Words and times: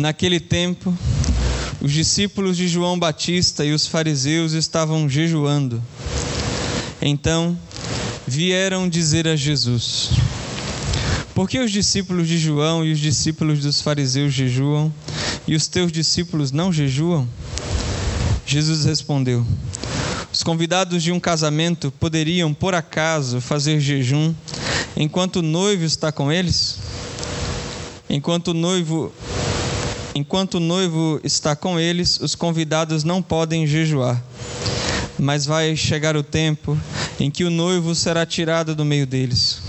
Naquele 0.00 0.40
tempo, 0.40 0.96
os 1.78 1.92
discípulos 1.92 2.56
de 2.56 2.66
João 2.66 2.98
Batista 2.98 3.66
e 3.66 3.74
os 3.74 3.86
fariseus 3.86 4.54
estavam 4.54 5.06
jejuando. 5.06 5.82
Então, 7.02 7.56
vieram 8.26 8.88
dizer 8.88 9.28
a 9.28 9.36
Jesus: 9.36 10.08
Por 11.34 11.50
que 11.50 11.58
os 11.58 11.70
discípulos 11.70 12.26
de 12.26 12.38
João 12.38 12.82
e 12.82 12.92
os 12.92 12.98
discípulos 12.98 13.60
dos 13.60 13.82
fariseus 13.82 14.32
jejuam 14.32 14.90
e 15.46 15.54
os 15.54 15.68
teus 15.68 15.92
discípulos 15.92 16.50
não 16.50 16.72
jejuam? 16.72 17.28
Jesus 18.46 18.86
respondeu: 18.86 19.46
Os 20.32 20.42
convidados 20.42 21.02
de 21.02 21.12
um 21.12 21.20
casamento 21.20 21.92
poderiam, 22.00 22.54
por 22.54 22.74
acaso, 22.74 23.38
fazer 23.38 23.78
jejum 23.80 24.34
enquanto 24.96 25.36
o 25.36 25.42
noivo 25.42 25.84
está 25.84 26.10
com 26.10 26.32
eles? 26.32 26.78
Enquanto 28.08 28.48
o 28.48 28.54
noivo 28.54 29.12
enquanto 30.14 30.54
o 30.54 30.60
noivo 30.60 31.20
está 31.22 31.54
com 31.54 31.78
eles, 31.78 32.18
os 32.20 32.34
convidados 32.34 33.04
não 33.04 33.22
podem 33.22 33.66
jejuar. 33.66 34.22
Mas 35.18 35.44
vai 35.44 35.76
chegar 35.76 36.16
o 36.16 36.22
tempo 36.22 36.78
em 37.18 37.30
que 37.30 37.44
o 37.44 37.50
noivo 37.50 37.94
será 37.94 38.24
tirado 38.24 38.74
do 38.74 38.84
meio 38.84 39.06
deles. 39.06 39.60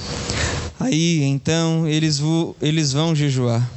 Aí, 0.79 1.21
então, 1.23 1.87
eles, 1.87 2.21
eles 2.61 2.91
vão 2.91 3.15
jejuar. 3.15 3.69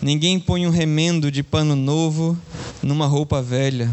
Ninguém 0.00 0.38
põe 0.38 0.66
um 0.66 0.70
remendo 0.70 1.30
de 1.30 1.42
pano 1.42 1.74
novo 1.74 2.38
numa 2.80 3.06
roupa 3.06 3.42
velha, 3.42 3.90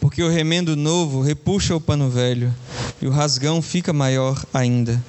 porque 0.00 0.22
o 0.22 0.28
remendo 0.28 0.76
novo 0.76 1.20
repuxa 1.20 1.74
o 1.74 1.80
pano 1.80 2.08
velho 2.08 2.54
e 3.02 3.06
o 3.06 3.10
rasgão 3.10 3.60
fica 3.60 3.92
maior 3.92 4.40
ainda. 4.54 5.02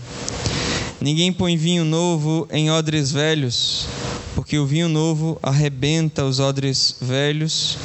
Ninguém 1.00 1.32
põe 1.32 1.56
vinho 1.56 1.86
novo 1.86 2.48
em 2.52 2.72
odres 2.72 3.12
velhos, 3.12 3.88
porque 4.36 4.58
o 4.58 4.66
vinho 4.66 4.90
novo 4.90 5.38
arrebenta 5.42 6.24
os 6.24 6.40
odres 6.40 6.96
velhos 7.02 7.78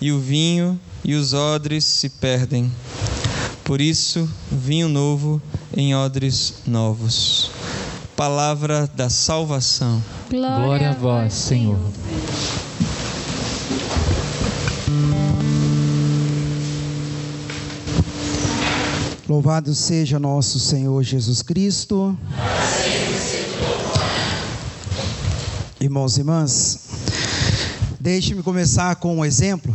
e 0.00 0.12
o 0.12 0.18
vinho 0.18 0.78
e 1.04 1.14
os 1.14 1.32
odres 1.32 1.84
se 1.84 2.08
perdem. 2.08 2.70
Por 3.64 3.80
isso, 3.80 4.28
vinho 4.50 4.88
novo 4.88 5.40
em 5.76 5.94
odres 5.94 6.54
novos. 6.66 7.50
Palavra 8.16 8.90
da 8.94 9.08
salvação. 9.08 10.02
Glória, 10.28 10.64
Glória 10.64 10.90
a 10.90 10.94
vós, 10.94 11.32
Senhor. 11.32 11.78
Louvado 19.28 19.74
seja 19.74 20.18
nosso 20.18 20.58
Senhor 20.58 21.02
Jesus 21.02 21.40
Cristo. 21.40 22.14
Irmãos 25.82 26.16
e 26.16 26.20
irmãs, 26.20 26.78
deixe-me 27.98 28.40
começar 28.40 28.94
com 28.96 29.16
um 29.16 29.24
exemplo 29.24 29.74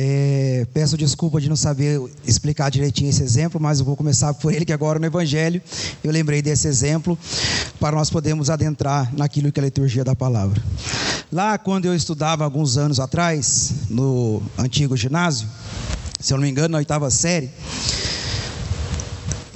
é, 0.00 0.64
peço 0.72 0.96
desculpa 0.96 1.40
de 1.40 1.48
não 1.48 1.56
saber 1.56 2.00
explicar 2.24 2.70
direitinho 2.70 3.10
esse 3.10 3.20
exemplo, 3.20 3.60
mas 3.60 3.80
eu 3.80 3.84
vou 3.84 3.96
começar 3.96 4.32
por 4.34 4.54
ele, 4.54 4.64
que 4.64 4.72
agora 4.72 4.96
no 4.96 5.06
Evangelho 5.06 5.60
eu 6.04 6.12
lembrei 6.12 6.40
desse 6.40 6.68
exemplo, 6.68 7.18
para 7.80 7.96
nós 7.96 8.08
podermos 8.08 8.48
adentrar 8.48 9.12
naquilo 9.12 9.50
que 9.50 9.58
é 9.58 9.62
a 9.62 9.66
liturgia 9.66 10.04
da 10.04 10.14
palavra. 10.14 10.62
Lá, 11.32 11.58
quando 11.58 11.86
eu 11.86 11.96
estudava 11.96 12.44
alguns 12.44 12.78
anos 12.78 13.00
atrás, 13.00 13.72
no 13.90 14.40
antigo 14.56 14.96
ginásio, 14.96 15.48
se 16.20 16.32
eu 16.32 16.36
não 16.36 16.44
me 16.44 16.50
engano, 16.50 16.68
na 16.68 16.78
oitava 16.78 17.10
série, 17.10 17.50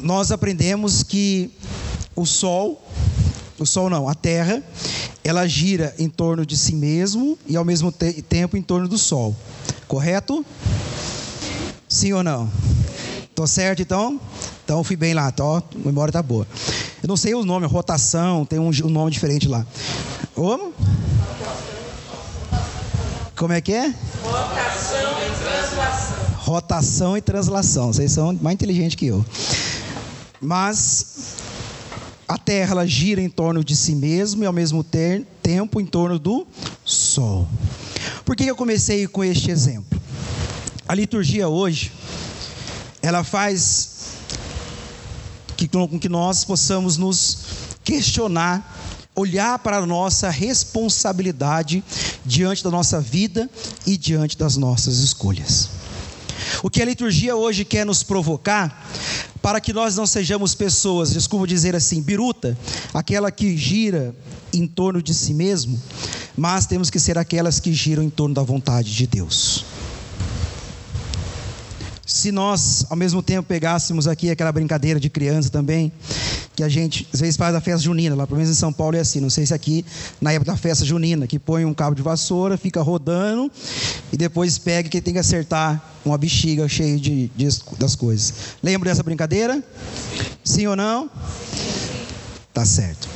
nós 0.01 0.33
aprendemos 0.33 1.05
que 1.05 1.53
o 2.17 2.27
Sol, 2.27 2.85
o 3.61 3.65
Sol 3.65 3.89
não, 3.89 4.09
a 4.09 4.15
Terra, 4.15 4.61
ela 5.25 5.47
gira 5.47 5.95
em 5.99 6.09
torno 6.09 6.45
de 6.45 6.57
si 6.57 6.75
mesmo 6.75 7.39
e 7.47 7.57
ao 7.57 7.65
mesmo 7.65 7.93
te 7.93 8.23
tempo 8.23 8.57
em 8.57 8.63
torno 8.63 8.89
do 8.89 8.99
Sol. 8.99 9.37
Correto? 9.87 10.45
Sim 11.89 12.13
ou 12.13 12.23
não? 12.23 12.51
Tô 13.35 13.47
certo 13.47 13.83
então? 13.83 14.21
Então 14.65 14.83
fui 14.83 14.97
bem 14.97 15.15
lá, 15.15 15.31
tô, 15.31 15.57
a 15.57 15.63
memória 15.85 16.13
tá 16.13 16.23
boa. 16.23 16.47
Eu 17.03 17.09
não 17.09 17.17
sei 17.17 17.35
o 17.35 17.45
nome, 17.45 17.67
rotação, 17.67 18.45
tem 18.45 18.59
um, 18.59 18.69
um 18.69 18.89
nome 18.89 19.11
diferente 19.11 19.49
lá. 19.49 19.67
Como? 20.35 20.73
Como 23.37 23.53
é 23.53 23.61
que 23.61 23.73
é? 23.73 23.93
Rotação 24.23 25.17
e 25.21 25.31
translação. 25.43 26.17
Rotação 26.37 27.17
e 27.17 27.21
translação. 27.21 27.93
Vocês 27.93 28.13
são 28.13 28.33
mais 28.41 28.55
inteligentes 28.55 28.95
que 28.95 29.07
eu. 29.07 29.25
Mas 30.41 31.42
a 32.27 32.39
Terra 32.39 32.73
ela 32.73 32.87
gira 32.87 33.21
em 33.21 33.29
torno 33.29 33.65
de 33.65 33.77
si 33.77 33.95
mesma 33.95 34.45
e 34.45 34.47
ao 34.47 34.53
mesmo 34.53 34.85
tempo 34.85 35.81
em 35.81 35.87
torno 35.87 36.19
do 36.19 36.47
Sol. 36.85 37.49
Por 38.25 38.37
que 38.37 38.45
eu 38.45 38.57
comecei 38.57 39.07
com 39.07 39.23
este 39.23 39.51
exemplo? 39.51 40.01
A 40.87 40.95
liturgia 40.95 41.49
hoje, 41.49 41.93
ela 43.03 43.25
faz 43.25 43.91
que, 45.57 45.69
com 45.69 45.99
que 45.99 46.09
nós 46.09 46.45
possamos 46.45 46.97
nos 46.97 47.39
questionar, 47.85 49.09
olhar 49.15 49.59
para 49.59 49.79
a 49.79 49.87
nossa 49.87 50.31
responsabilidade 50.31 51.85
diante 52.25 52.65
da 52.65 52.71
nossa 52.71 53.01
vida 53.01 53.49
e 53.87 53.97
diante 53.97 54.37
das 54.37 54.57
nossas 54.57 54.99
escolhas. 54.99 55.82
O 56.63 56.71
que 56.71 56.83
a 56.83 56.85
liturgia 56.85 57.37
hoje 57.37 57.65
quer 57.65 57.85
nos 57.85 58.03
provocar, 58.03 58.89
para 59.41 59.61
que 59.61 59.73
nós 59.73 59.97
não 59.97 60.07
sejamos 60.07 60.55
pessoas, 60.55 61.13
desculpa 61.13 61.47
dizer 61.47 61.75
assim, 61.75 62.01
biruta, 62.01 62.57
aquela 62.95 63.31
que 63.31 63.57
gira 63.57 64.15
em 64.53 64.67
torno 64.67 65.03
de 65.03 65.13
si 65.15 65.35
mesmo, 65.35 65.81
mas 66.37 66.67
temos 66.67 66.91
que 66.91 67.01
ser 67.01 67.19
aquelas 67.19 67.59
que 67.59 67.73
giram 67.73 68.03
em 68.03 68.11
torno 68.11 68.35
da 68.35 68.43
vontade 68.43 68.95
de 68.95 69.07
Deus. 69.07 69.65
Se 72.13 72.31
nós, 72.31 72.85
ao 72.91 72.97
mesmo 72.97 73.23
tempo, 73.23 73.49
pegássemos 73.49 74.07
aqui 74.07 74.31
aquela 74.31 74.53
brincadeira 74.53 75.01
de 75.01 75.09
criança 75.09 75.49
também, 75.49 75.91
que 76.55 76.63
a 76.63 76.69
gente 76.69 77.09
às 77.13 77.21
vezes 77.21 77.39
faz 77.39 77.55
a 77.55 77.61
festa 77.61 77.83
junina, 77.83 78.15
lá 78.15 78.27
pelo 78.27 78.37
menos 78.37 78.53
em 78.53 78.55
São 78.55 78.71
Paulo 78.71 78.99
é 78.99 79.01
assim, 79.01 79.19
não 79.19 79.31
sei 79.31 79.47
se 79.47 79.55
aqui 79.55 79.83
na 80.21 80.31
época 80.31 80.53
da 80.53 80.57
festa 80.57 80.85
junina, 80.85 81.27
que 81.27 81.39
põe 81.39 81.65
um 81.65 81.73
cabo 81.73 81.97
de 81.97 82.03
vassoura, 82.03 82.59
fica 82.59 82.83
rodando 82.83 83.51
e 84.13 84.17
depois 84.19 84.59
pega 84.59 84.91
que 84.91 85.01
tem 85.01 85.15
que 85.15 85.21
acertar 85.21 85.83
uma 86.05 86.19
bexiga 86.19 86.69
cheia 86.69 86.99
de, 86.99 87.29
de, 87.35 87.49
das 87.79 87.97
coisas. 87.97 88.35
Lembra 88.63 88.91
dessa 88.91 89.03
brincadeira? 89.03 89.65
Sim 90.45 90.67
ou 90.67 90.77
não? 90.77 91.11
Tá 92.53 92.67
certo. 92.67 93.09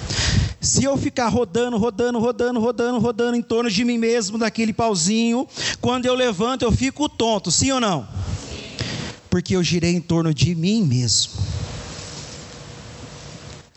Se 0.58 0.84
eu 0.84 0.96
ficar 0.96 1.28
rodando, 1.28 1.76
rodando, 1.76 2.18
rodando, 2.18 2.58
rodando, 2.58 2.98
rodando 2.98 3.36
em 3.36 3.42
torno 3.42 3.70
de 3.70 3.84
mim 3.84 3.98
mesmo, 3.98 4.38
daquele 4.38 4.72
pauzinho, 4.72 5.46
quando 5.82 6.06
eu 6.06 6.14
levanto 6.14 6.62
eu 6.62 6.72
fico 6.72 7.10
tonto, 7.10 7.50
sim 7.50 7.70
ou 7.72 7.80
não? 7.80 8.08
Porque 9.36 9.54
eu 9.54 9.62
girei 9.62 9.94
em 9.94 10.00
torno 10.00 10.32
de 10.32 10.54
mim 10.54 10.82
mesmo. 10.82 11.32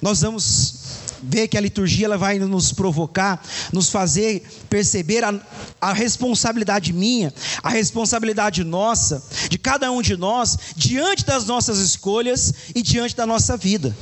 Nós 0.02 0.22
vamos 0.22 0.76
ver 1.22 1.50
que 1.50 1.58
a 1.58 1.60
liturgia 1.60 2.06
ela 2.06 2.18
vai 2.18 2.40
nos 2.40 2.72
provocar, 2.72 3.46
nos 3.74 3.90
fazer 3.90 4.42
perceber 4.70 5.22
a, 5.22 5.38
a, 5.82 5.92
responsabilidade 5.92 6.94
minha, 6.94 7.34
a 7.62 7.70
responsabilidade 7.70 8.64
nossa, 8.64 9.22
de 9.50 9.60
cada 9.60 9.92
um 9.92 10.02
de 10.02 10.16
nós, 10.16 10.58
diante 10.78 11.26
das 11.26 11.44
nossas 11.44 11.80
escolhas 11.80 12.54
e 12.74 12.82
diante 12.82 13.14
da 13.14 13.26
nossa 13.26 13.58
vida. 13.58 13.94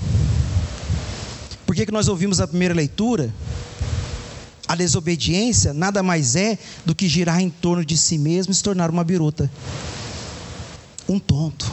Por 1.65 1.75
que, 1.75 1.87
que 1.87 1.91
nós 1.91 2.07
ouvimos 2.07 2.39
a 2.39 2.47
primeira 2.47 2.75
leitura? 2.75 3.33
A 4.67 4.75
desobediência 4.75 5.73
nada 5.73 6.03
mais 6.03 6.35
é 6.35 6.59
do 6.85 6.93
que 6.93 7.07
girar 7.07 7.41
em 7.41 7.49
torno 7.49 7.83
de 7.83 7.97
si 7.97 8.19
mesmo 8.19 8.51
e 8.51 8.55
se 8.55 8.61
tornar 8.61 8.91
uma 8.91 9.03
biruta. 9.03 9.49
Um 11.07 11.19
tonto. 11.19 11.71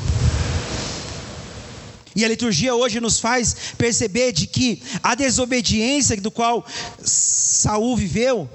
E 2.17 2.25
a 2.25 2.29
liturgia 2.29 2.75
hoje 2.75 3.01
nos 3.01 3.19
faz 3.19 3.57
perceber 3.77 4.33
de 4.33 4.47
que 4.47 4.81
a 5.03 5.15
desobediência 5.15 6.17
do 6.17 6.31
qual 6.31 6.65
Saul 7.03 7.97
viveu, 7.97 8.49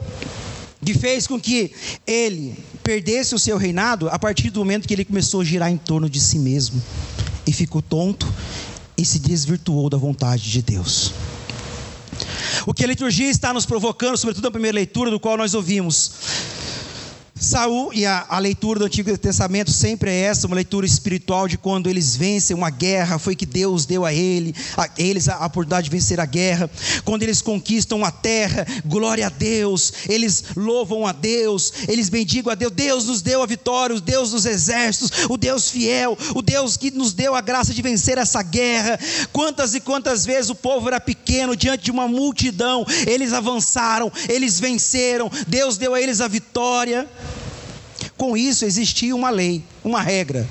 que 0.84 0.94
fez 0.94 1.28
com 1.28 1.40
que 1.40 1.72
ele 2.08 2.58
perdesse 2.82 3.36
o 3.36 3.40
seu 3.40 3.58
reinado 3.58 4.08
a 4.10 4.18
partir 4.18 4.50
do 4.50 4.60
momento 4.60 4.88
que 4.88 4.94
ele 4.94 5.04
começou 5.04 5.42
a 5.42 5.44
girar 5.44 5.70
em 5.70 5.78
torno 5.78 6.10
de 6.10 6.20
si 6.20 6.40
mesmo 6.40 6.82
e 7.46 7.52
ficou 7.52 7.82
tonto 7.82 8.32
e 8.98 9.06
se 9.06 9.20
desvirtuou 9.20 9.90
da 9.90 9.98
vontade 9.98 10.50
de 10.50 10.62
Deus. 10.62 11.14
O 12.66 12.74
que 12.74 12.84
a 12.84 12.88
liturgia 12.88 13.30
está 13.30 13.54
nos 13.54 13.66
provocando, 13.66 14.18
sobretudo 14.18 14.44
na 14.44 14.52
primeira 14.52 14.76
leitura, 14.76 15.12
do 15.12 15.20
qual 15.20 15.38
nós 15.38 15.54
ouvimos, 15.54 16.12
Saul 17.40 17.94
e 17.94 18.06
a, 18.06 18.26
a, 18.28 18.38
leitura 18.38 18.80
do 18.80 18.86
Antigo 18.86 19.18
Testamento 19.18 19.72
sempre 19.72 20.12
é 20.12 20.24
essa, 20.24 20.46
uma 20.46 20.58
leitura 20.58 20.86
espiritual 20.86 21.48
de 21.48 21.58
quando 21.58 21.90
eles 21.90 22.16
vencem 22.16 22.56
uma 22.56 22.70
guerra, 22.70 23.18
foi 23.18 23.34
que 23.34 23.46
Deus 23.46 23.86
deu 23.86 24.04
a, 24.04 24.14
ele, 24.14 24.54
a 24.76 24.90
eles 24.98 25.30
a, 25.30 25.36
a 25.36 25.46
oportunidade 25.46 25.86
de 25.86 25.90
vencer 25.90 26.20
a 26.20 26.26
guerra. 26.26 26.70
Quando 27.06 27.24
eles 27.24 27.42
conquistam 27.42 28.04
a 28.04 28.12
terra, 28.12 28.68
glória 28.86 29.28
a 29.28 29.30
Deus, 29.30 29.94
eles 30.10 30.44
louvam 30.56 31.08
a 31.08 31.14
Deus, 31.14 31.72
eles 31.88 32.10
bendigam 32.10 32.52
a 32.52 32.56
Deus. 32.56 32.74
Deus 32.74 33.06
nos 33.06 33.22
deu 33.22 33.42
a 33.42 33.46
vitória, 33.46 33.96
o 33.96 34.02
Deus 34.02 34.32
dos 34.32 34.46
exércitos, 34.46 35.30
o 35.30 35.38
Deus 35.38 35.70
fiel, 35.70 36.18
o 36.36 36.42
Deus 36.42 36.76
que 36.76 36.92
nos 36.92 37.14
deu 37.14 37.36
a 37.36 37.42
graça 37.42 37.74
de 37.74 37.82
vencer 37.82 38.18
essa 38.18 38.44
guerra. 38.44 39.00
Quantas 39.32 39.74
e 39.74 39.80
quantas 39.80 40.26
vezes 40.26 40.50
o 40.50 40.56
povo 40.56 40.90
era 40.90 41.00
pequeno 41.00 41.56
diante 41.56 41.86
de 41.86 41.92
uma 41.92 42.08
multidão, 42.08 42.86
eles 43.08 43.32
avançaram, 43.32 44.12
eles 44.28 44.60
venceram, 44.60 45.32
Deus 45.48 45.78
deu 45.78 45.94
a 45.94 46.02
eles 46.02 46.20
a 46.20 46.28
vitória. 46.28 47.08
Com 48.20 48.36
isso 48.36 48.66
existia 48.66 49.16
uma 49.16 49.30
lei, 49.30 49.64
uma 49.82 50.02
regra. 50.02 50.46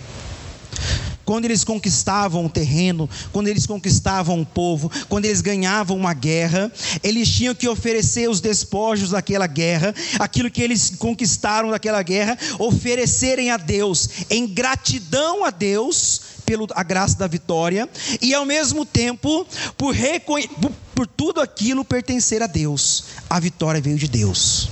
Quando 1.23 1.45
eles 1.45 1.65
conquistavam 1.65 2.47
o 2.47 2.49
terreno, 2.49 3.11
quando 3.31 3.49
eles 3.49 3.67
conquistavam 3.67 4.41
o 4.41 4.47
povo, 4.47 4.91
quando 5.07 5.27
eles 5.27 5.43
ganhavam 5.43 5.95
uma 5.95 6.15
guerra, 6.15 6.73
eles 7.03 7.29
tinham 7.29 7.55
que 7.55 7.69
oferecer 7.69 8.31
os 8.31 8.41
despojos 8.41 9.11
daquela 9.11 9.47
guerra, 9.47 9.95
aquilo 10.19 10.51
que 10.51 10.63
eles 10.63 10.95
conquistaram 10.99 11.69
daquela 11.71 12.03
guerra, 12.03 12.39
oferecerem 12.59 13.51
a 13.51 13.59
Deus, 13.59 14.09
em 14.31 14.47
gratidão 14.47 15.45
a 15.45 15.51
Deus, 15.51 16.23
pela 16.47 16.83
graça 16.83 17.19
da 17.19 17.27
vitória, 17.27 17.87
e 18.23 18.33
ao 18.33 18.47
mesmo 18.47 18.87
tempo, 18.87 19.47
por, 19.77 19.95
por, 20.95 21.07
tudo 21.07 21.43
aquilo 21.43 21.85
pertencer 21.85 22.43
a 22.43 22.47
Deus. 22.47 23.05
A 23.29 23.39
vitória 23.39 23.79
veio 23.79 23.99
de 23.99 24.09
Deus 24.09 24.71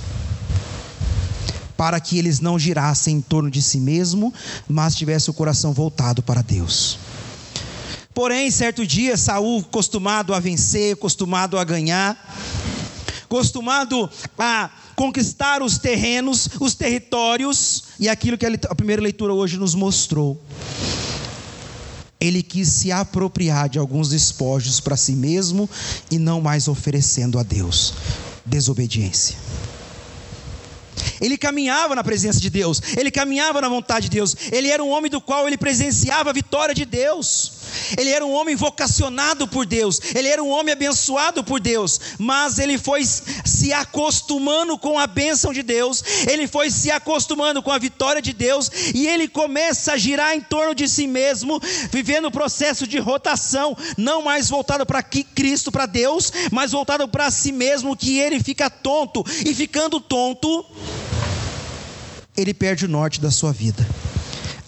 para 1.77 1.99
que 1.99 2.17
eles 2.17 2.39
não 2.39 2.57
girassem 2.57 3.17
em 3.17 3.21
torno 3.21 3.49
de 3.49 3.61
si 3.61 3.79
mesmo, 3.79 4.33
mas 4.67 4.95
tivessem 4.95 5.31
o 5.31 5.33
coração 5.33 5.71
voltado 5.71 6.23
para 6.23 6.41
Deus. 6.41 6.97
Porém, 8.13 8.49
certo 8.49 8.85
dia, 8.85 9.15
Saul, 9.15 9.59
acostumado 9.59 10.33
a 10.33 10.39
vencer, 10.39 10.95
acostumado 10.95 11.55
a 11.55 11.63
ganhar, 11.63 12.17
acostumado 13.23 14.09
a 14.39 14.71
conquistar 14.95 15.61
os 15.61 15.77
terrenos, 15.77 16.49
os 16.59 16.73
territórios, 16.73 17.83
e 17.99 18.09
aquilo 18.09 18.35
que 18.35 18.47
a 18.47 18.75
primeira 18.75 19.01
leitura 19.01 19.33
hoje 19.35 19.57
nos 19.57 19.75
mostrou. 19.75 20.41
Ele 22.19 22.41
quis 22.41 22.67
se 22.69 22.91
apropriar 22.91 23.69
de 23.69 23.77
alguns 23.77 24.09
despojos 24.09 24.79
para 24.79 24.97
si 24.97 25.11
mesmo 25.11 25.69
e 26.09 26.17
não 26.17 26.41
mais 26.41 26.67
oferecendo 26.67 27.37
a 27.37 27.43
Deus. 27.43 27.93
Desobediência. 28.43 29.37
Ele 31.21 31.37
caminhava 31.37 31.95
na 31.95 32.03
presença 32.03 32.39
de 32.39 32.49
Deus, 32.49 32.81
ele 32.97 33.11
caminhava 33.11 33.61
na 33.61 33.69
vontade 33.69 34.09
de 34.09 34.17
Deus, 34.17 34.35
ele 34.51 34.69
era 34.69 34.83
um 34.83 34.89
homem 34.89 35.09
do 35.09 35.21
qual 35.21 35.47
ele 35.47 35.57
presenciava 35.57 36.29
a 36.29 36.33
vitória 36.33 36.73
de 36.73 36.85
Deus, 36.85 37.56
ele 37.97 38.09
era 38.09 38.25
um 38.25 38.33
homem 38.33 38.55
vocacionado 38.55 39.47
por 39.47 39.65
Deus, 39.65 39.99
ele 40.15 40.27
era 40.27 40.43
um 40.43 40.49
homem 40.49 40.73
abençoado 40.73 41.43
por 41.43 41.59
Deus, 41.59 41.99
mas 42.17 42.59
ele 42.59 42.77
foi 42.77 43.03
se 43.05 43.73
acostumando 43.73 44.77
com 44.77 44.97
a 44.97 45.07
bênção 45.07 45.53
de 45.53 45.63
Deus, 45.63 46.03
ele 46.29 46.47
foi 46.47 46.69
se 46.69 46.91
acostumando 46.91 47.61
com 47.61 47.71
a 47.71 47.77
vitória 47.77 48.21
de 48.21 48.33
Deus, 48.33 48.71
e 48.93 49.07
ele 49.07 49.27
começa 49.27 49.93
a 49.93 49.97
girar 49.97 50.35
em 50.35 50.41
torno 50.41 50.73
de 50.73 50.87
si 50.87 51.07
mesmo, 51.07 51.59
vivendo 51.91 52.25
o 52.25 52.31
processo 52.31 52.87
de 52.87 52.97
rotação, 52.99 53.75
não 53.97 54.21
mais 54.21 54.49
voltado 54.49 54.85
para 54.85 55.03
Cristo, 55.03 55.71
para 55.71 55.85
Deus, 55.85 56.31
mas 56.51 56.71
voltado 56.71 57.07
para 57.07 57.29
si 57.31 57.51
mesmo, 57.51 57.95
que 57.95 58.19
ele 58.19 58.39
fica 58.41 58.69
tonto, 58.69 59.23
e 59.45 59.53
ficando 59.53 59.99
tonto, 59.99 60.65
ele 62.35 62.53
perde 62.53 62.85
o 62.85 62.89
norte 62.89 63.19
da 63.19 63.31
sua 63.31 63.51
vida. 63.51 63.85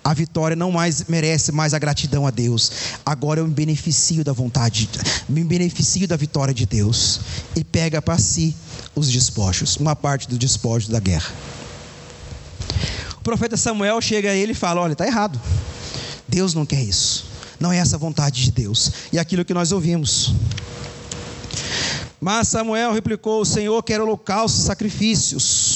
A 0.04 0.13
vitória 0.13 0.56
não 0.56 0.72
mais 0.72 1.06
merece 1.07 1.51
mais 1.51 1.74
a 1.74 1.80
gratidão 1.80 2.25
a 2.25 2.31
Deus. 2.31 2.72
Agora 3.06 3.42
eu 3.42 3.48
me 3.48 3.54
beneficio 3.54 4.24
da 4.24 4.34
vontade, 4.34 4.90
me 5.28 5.44
beneficio 5.44 6.07
da 6.07 6.16
vitória 6.16 6.54
de 6.54 6.66
Deus 6.66 7.19
e 7.56 7.63
pega 7.63 8.01
para 8.01 8.18
si 8.18 8.56
os 8.96 9.12
despojos, 9.12 9.78
uma 9.78 9.96
parte 9.96 10.28
dos 10.28 10.38
despojos 10.38 10.90
da 10.90 11.00
guerra. 11.00 11.31
O 13.18 13.22
profeta 13.22 13.57
Samuel 13.57 14.00
chega 14.01 14.31
a 14.31 14.36
ele 14.36 14.54
e 14.54 14.56
fala: 14.56 14.81
"Olha, 14.81 14.94
está 14.94 15.06
errado. 15.06 15.40
Deus 16.28 16.54
não 16.54 16.66
quer 16.66 16.81
isso. 16.81 17.25
Não 17.60 17.72
é 17.72 17.78
essa 17.78 17.98
a 17.98 18.00
vontade 18.00 18.44
de 18.44 18.52
Deus." 18.52 18.92
E 19.12 19.19
aquilo 19.19 19.45
que 19.45 19.54
nós 19.54 19.72
ouvimos. 19.72 20.34
Mas 22.19 22.48
Samuel 22.48 22.94
replicou: 22.94 23.42
"O 23.42 23.45
Senhor 23.45 23.84
quer 23.84 24.02
holocaustos 24.02 24.63
sacrifícios." 24.63 25.69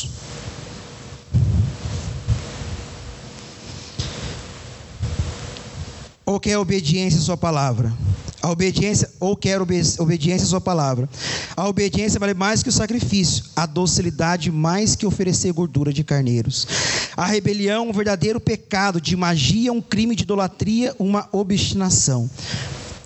Ou 6.33 6.39
quer 6.39 6.57
obediência 6.57 7.19
à 7.19 7.21
sua 7.21 7.38
palavra? 7.38 7.94
A 8.41 8.50
obediência, 8.50 9.09
ou 9.19 9.38
quer 9.38 9.62
obediência 9.62 10.45
à 10.45 10.50
sua 10.50 10.59
palavra. 10.59 11.07
A 11.56 11.68
obediência 11.68 12.19
vale 12.19 12.33
mais 12.33 12.62
que 12.62 12.69
o 12.69 12.71
sacrifício, 12.74 13.45
a 13.56 13.65
docilidade 13.65 14.51
mais 14.51 14.95
que 14.95 15.06
oferecer 15.06 15.53
gordura 15.53 15.94
de 15.94 16.03
carneiros. 16.03 16.68
A 17.15 17.25
rebelião, 17.25 17.88
um 17.88 17.94
verdadeiro 17.94 18.39
pecado, 18.39 19.00
de 19.00 19.15
magia, 19.15 19.71
um 19.71 19.81
crime 19.81 20.15
de 20.15 20.24
idolatria, 20.24 20.94
uma 21.00 21.30
obstinação. 21.31 22.30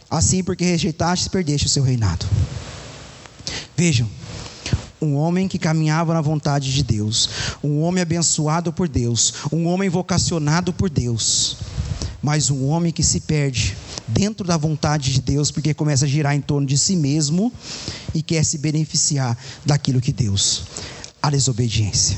Assim, 0.09 0.43
porque 0.43 0.63
rejeitaste, 0.63 1.29
perdeste 1.29 1.67
o 1.67 1.69
seu 1.69 1.83
reinado. 1.83 2.25
Vejam, 3.75 4.09
um 4.99 5.15
homem 5.15 5.47
que 5.47 5.59
caminhava 5.59 6.13
na 6.13 6.21
vontade 6.21 6.73
de 6.73 6.81
Deus, 6.81 7.29
um 7.63 7.81
homem 7.81 8.01
abençoado 8.01 8.73
por 8.73 8.87
Deus, 8.87 9.33
um 9.51 9.67
homem 9.67 9.89
vocacionado 9.89 10.73
por 10.73 10.89
Deus 10.89 11.57
mas 12.21 12.49
um 12.49 12.67
homem 12.67 12.91
que 12.91 13.03
se 13.03 13.21
perde 13.21 13.75
dentro 14.07 14.45
da 14.45 14.57
vontade 14.57 15.11
de 15.13 15.21
Deus, 15.21 15.51
porque 15.51 15.73
começa 15.73 16.05
a 16.05 16.07
girar 16.07 16.35
em 16.35 16.41
torno 16.41 16.65
de 16.65 16.77
si 16.77 16.95
mesmo 16.95 17.51
e 18.13 18.21
quer 18.21 18.43
se 18.43 18.57
beneficiar 18.57 19.37
daquilo 19.65 20.01
que 20.01 20.11
Deus. 20.11 20.63
A 21.21 21.29
desobediência. 21.29 22.17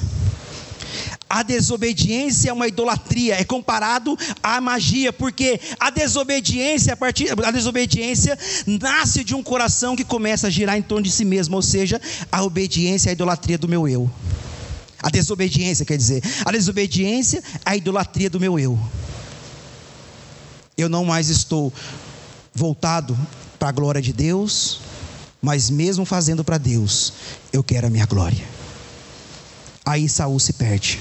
A 1.29 1.43
desobediência 1.43 2.49
é 2.49 2.53
uma 2.53 2.67
idolatria, 2.67 3.39
é 3.39 3.43
comparado 3.43 4.17
à 4.41 4.59
magia, 4.59 5.13
porque 5.13 5.59
a 5.79 5.91
desobediência, 5.91 6.93
a, 6.93 6.97
partir, 6.97 7.31
a 7.31 7.51
desobediência 7.51 8.37
nasce 8.65 9.23
de 9.23 9.35
um 9.35 9.43
coração 9.43 9.95
que 9.95 10.03
começa 10.03 10.47
a 10.47 10.49
girar 10.49 10.75
em 10.75 10.81
torno 10.81 11.03
de 11.03 11.11
si 11.11 11.23
mesmo, 11.23 11.55
ou 11.55 11.61
seja, 11.61 12.01
a 12.31 12.43
obediência 12.43 13.09
é 13.09 13.11
a 13.11 13.13
idolatria 13.13 13.59
do 13.59 13.67
meu 13.67 13.87
eu. 13.87 14.09
A 15.01 15.09
desobediência 15.09 15.85
quer 15.85 15.97
dizer, 15.97 16.23
a 16.43 16.51
desobediência 16.51 17.37
é 17.37 17.41
a 17.63 17.77
idolatria 17.77 18.29
do 18.29 18.39
meu 18.39 18.59
eu 18.59 18.77
eu 20.81 20.89
não 20.89 21.05
mais 21.05 21.29
estou 21.29 21.73
voltado 22.53 23.17
para 23.57 23.69
a 23.69 23.71
glória 23.71 24.01
de 24.01 24.13
Deus, 24.13 24.79
mas 25.41 25.69
mesmo 25.69 26.05
fazendo 26.05 26.43
para 26.43 26.57
Deus, 26.57 27.13
eu 27.51 27.63
quero 27.63 27.87
a 27.87 27.89
minha 27.89 28.05
glória. 28.05 28.45
Aí 29.85 30.07
Saul 30.07 30.39
se 30.39 30.53
perde. 30.53 30.99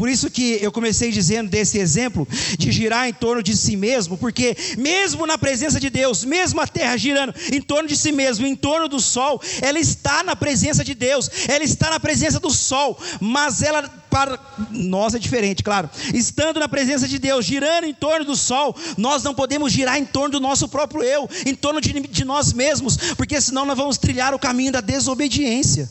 Por 0.00 0.08
isso 0.08 0.30
que 0.30 0.58
eu 0.62 0.72
comecei 0.72 1.12
dizendo 1.12 1.50
desse 1.50 1.76
exemplo 1.76 2.26
de 2.58 2.72
girar 2.72 3.06
em 3.06 3.12
torno 3.12 3.42
de 3.42 3.54
si 3.54 3.76
mesmo, 3.76 4.16
porque 4.16 4.56
mesmo 4.78 5.26
na 5.26 5.36
presença 5.36 5.78
de 5.78 5.90
Deus, 5.90 6.24
mesmo 6.24 6.58
a 6.58 6.66
terra 6.66 6.96
girando 6.96 7.34
em 7.52 7.60
torno 7.60 7.86
de 7.86 7.94
si 7.94 8.10
mesmo, 8.10 8.46
em 8.46 8.56
torno 8.56 8.88
do 8.88 8.98
sol, 8.98 9.42
ela 9.60 9.78
está 9.78 10.24
na 10.24 10.34
presença 10.34 10.82
de 10.82 10.94
Deus, 10.94 11.30
ela 11.46 11.62
está 11.62 11.90
na 11.90 12.00
presença 12.00 12.40
do 12.40 12.48
sol, 12.48 12.98
mas 13.20 13.60
ela 13.60 13.82
para 14.08 14.38
nós 14.70 15.14
é 15.14 15.18
diferente, 15.18 15.62
claro. 15.62 15.90
Estando 16.14 16.58
na 16.58 16.66
presença 16.66 17.06
de 17.06 17.18
Deus, 17.18 17.44
girando 17.44 17.84
em 17.84 17.92
torno 17.92 18.24
do 18.24 18.34
sol, 18.34 18.74
nós 18.96 19.22
não 19.22 19.34
podemos 19.34 19.70
girar 19.70 19.98
em 19.98 20.06
torno 20.06 20.30
do 20.30 20.40
nosso 20.40 20.66
próprio 20.66 21.02
eu, 21.02 21.28
em 21.44 21.54
torno 21.54 21.78
de, 21.78 21.92
de 21.92 22.24
nós 22.24 22.54
mesmos, 22.54 22.96
porque 23.18 23.38
senão 23.38 23.66
nós 23.66 23.76
vamos 23.76 23.98
trilhar 23.98 24.32
o 24.32 24.38
caminho 24.38 24.72
da 24.72 24.80
desobediência, 24.80 25.90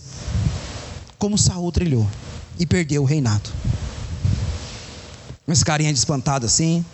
como 1.20 1.38
Saul 1.38 1.72
trilhou 1.72 2.08
e 2.60 2.66
perdeu 2.66 3.04
o 3.04 3.06
reinado. 3.06 3.52
Uns 5.50 5.64
carinha 5.64 5.92
de 5.92 5.98
espantado 5.98 6.46
assim. 6.46 6.86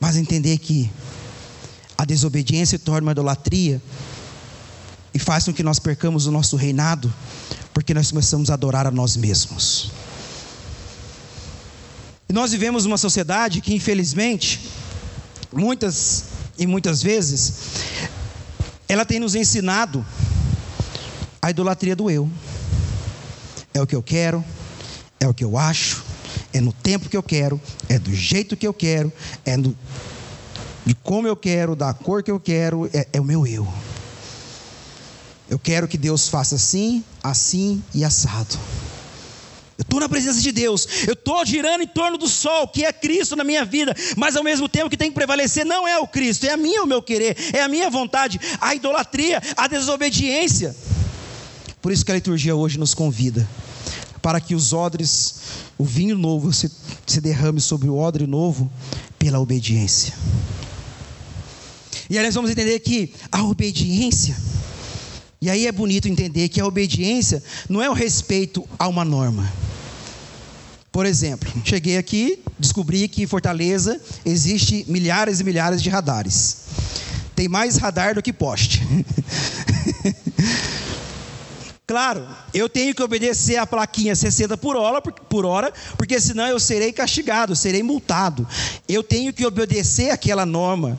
Mas 0.00 0.16
entender 0.16 0.56
que 0.56 0.90
a 1.98 2.06
desobediência 2.06 2.78
torna 2.78 3.02
uma 3.02 3.12
idolatria 3.12 3.78
e 5.12 5.18
faz 5.18 5.44
com 5.44 5.52
que 5.52 5.62
nós 5.62 5.78
percamos 5.78 6.26
o 6.26 6.30
nosso 6.30 6.56
reinado, 6.56 7.12
porque 7.74 7.92
nós 7.92 8.10
começamos 8.10 8.48
a 8.48 8.54
adorar 8.54 8.86
a 8.86 8.90
nós 8.90 9.18
mesmos. 9.18 9.90
E 12.26 12.32
nós 12.32 12.52
vivemos 12.52 12.86
uma 12.86 12.96
sociedade 12.96 13.60
que, 13.60 13.74
infelizmente, 13.74 14.66
muitas 15.52 16.24
e 16.56 16.66
muitas 16.66 17.02
vezes, 17.02 17.52
ela 18.88 19.04
tem 19.04 19.20
nos 19.20 19.34
ensinado 19.34 20.06
a 21.42 21.50
idolatria 21.50 21.94
do 21.94 22.10
eu 22.10 22.30
é 23.72 23.80
o 23.80 23.86
que 23.86 23.94
eu 23.94 24.02
quero, 24.02 24.44
é 25.18 25.28
o 25.28 25.34
que 25.34 25.44
eu 25.44 25.56
acho, 25.56 26.04
é 26.52 26.60
no 26.60 26.72
tempo 26.72 27.08
que 27.08 27.16
eu 27.16 27.22
quero, 27.22 27.60
é 27.88 27.98
do 27.98 28.14
jeito 28.14 28.56
que 28.56 28.66
eu 28.66 28.74
quero, 28.74 29.12
é 29.44 29.56
no, 29.56 29.76
de 30.84 30.94
como 30.94 31.28
eu 31.28 31.36
quero, 31.36 31.76
da 31.76 31.92
cor 31.92 32.22
que 32.22 32.30
eu 32.30 32.40
quero, 32.40 32.88
é, 32.92 33.06
é 33.12 33.20
o 33.20 33.24
meu 33.24 33.46
eu. 33.46 33.66
Eu 35.48 35.58
quero 35.58 35.88
que 35.88 35.98
Deus 35.98 36.28
faça 36.28 36.54
assim, 36.54 37.04
assim 37.22 37.82
e 37.92 38.04
assado. 38.04 38.56
Eu 39.76 39.82
estou 39.82 39.98
na 39.98 40.08
presença 40.10 40.40
de 40.40 40.52
Deus, 40.52 40.86
eu 41.06 41.14
estou 41.14 41.44
girando 41.44 41.82
em 41.82 41.86
torno 41.86 42.18
do 42.18 42.28
sol, 42.28 42.68
que 42.68 42.84
é 42.84 42.92
Cristo 42.92 43.34
na 43.34 43.42
minha 43.42 43.64
vida, 43.64 43.96
mas 44.14 44.36
ao 44.36 44.44
mesmo 44.44 44.68
tempo 44.68 44.90
que 44.90 44.96
tem 44.96 45.08
que 45.08 45.14
prevalecer 45.14 45.64
não 45.64 45.88
é 45.88 45.98
o 45.98 46.06
Cristo, 46.06 46.44
é 46.44 46.50
a 46.50 46.56
minha 46.56 46.82
o 46.82 46.86
meu 46.86 47.00
querer, 47.02 47.34
é 47.52 47.62
a 47.62 47.68
minha 47.68 47.88
vontade, 47.88 48.38
a 48.60 48.74
idolatria, 48.74 49.42
a 49.56 49.66
desobediência. 49.66 50.76
Por 51.80 51.92
isso 51.92 52.04
que 52.04 52.12
a 52.12 52.14
liturgia 52.14 52.54
hoje 52.54 52.78
nos 52.78 52.94
convida 52.94 53.48
para 54.22 54.40
que 54.40 54.54
os 54.54 54.72
odres, 54.72 55.34
o 55.78 55.84
vinho 55.84 56.16
novo 56.16 56.52
se, 56.52 56.70
se 57.06 57.20
derrame 57.20 57.60
sobre 57.60 57.88
o 57.88 57.96
odre 57.96 58.26
novo 58.26 58.70
pela 59.18 59.40
obediência. 59.40 60.12
E 62.08 62.18
aí 62.18 62.24
nós 62.24 62.34
vamos 62.34 62.50
entender 62.50 62.80
que 62.80 63.12
a 63.30 63.42
obediência, 63.44 64.36
e 65.40 65.48
aí 65.48 65.66
é 65.66 65.72
bonito 65.72 66.08
entender 66.08 66.48
que 66.48 66.60
a 66.60 66.66
obediência 66.66 67.42
não 67.68 67.80
é 67.80 67.88
o 67.88 67.94
respeito 67.94 68.66
a 68.78 68.88
uma 68.88 69.04
norma. 69.04 69.50
Por 70.92 71.06
exemplo, 71.06 71.48
cheguei 71.64 71.96
aqui, 71.96 72.42
descobri 72.58 73.06
que 73.06 73.22
em 73.22 73.26
Fortaleza 73.26 74.00
existe 74.26 74.84
milhares 74.88 75.38
e 75.38 75.44
milhares 75.44 75.80
de 75.80 75.88
radares. 75.88 76.56
Tem 77.36 77.48
mais 77.48 77.76
radar 77.76 78.14
do 78.14 78.22
que 78.22 78.32
poste. 78.32 78.82
Claro, 81.90 82.24
eu 82.54 82.68
tenho 82.68 82.94
que 82.94 83.02
obedecer 83.02 83.56
a 83.56 83.66
plaquinha 83.66 84.14
60 84.14 84.56
por 84.56 84.76
hora, 84.76 85.02
por 85.02 85.44
hora, 85.44 85.72
porque 85.98 86.20
senão 86.20 86.46
eu 86.46 86.60
serei 86.60 86.92
castigado, 86.92 87.56
serei 87.56 87.82
multado. 87.82 88.46
Eu 88.88 89.02
tenho 89.02 89.32
que 89.32 89.44
obedecer 89.44 90.10
aquela 90.10 90.46
norma. 90.46 90.96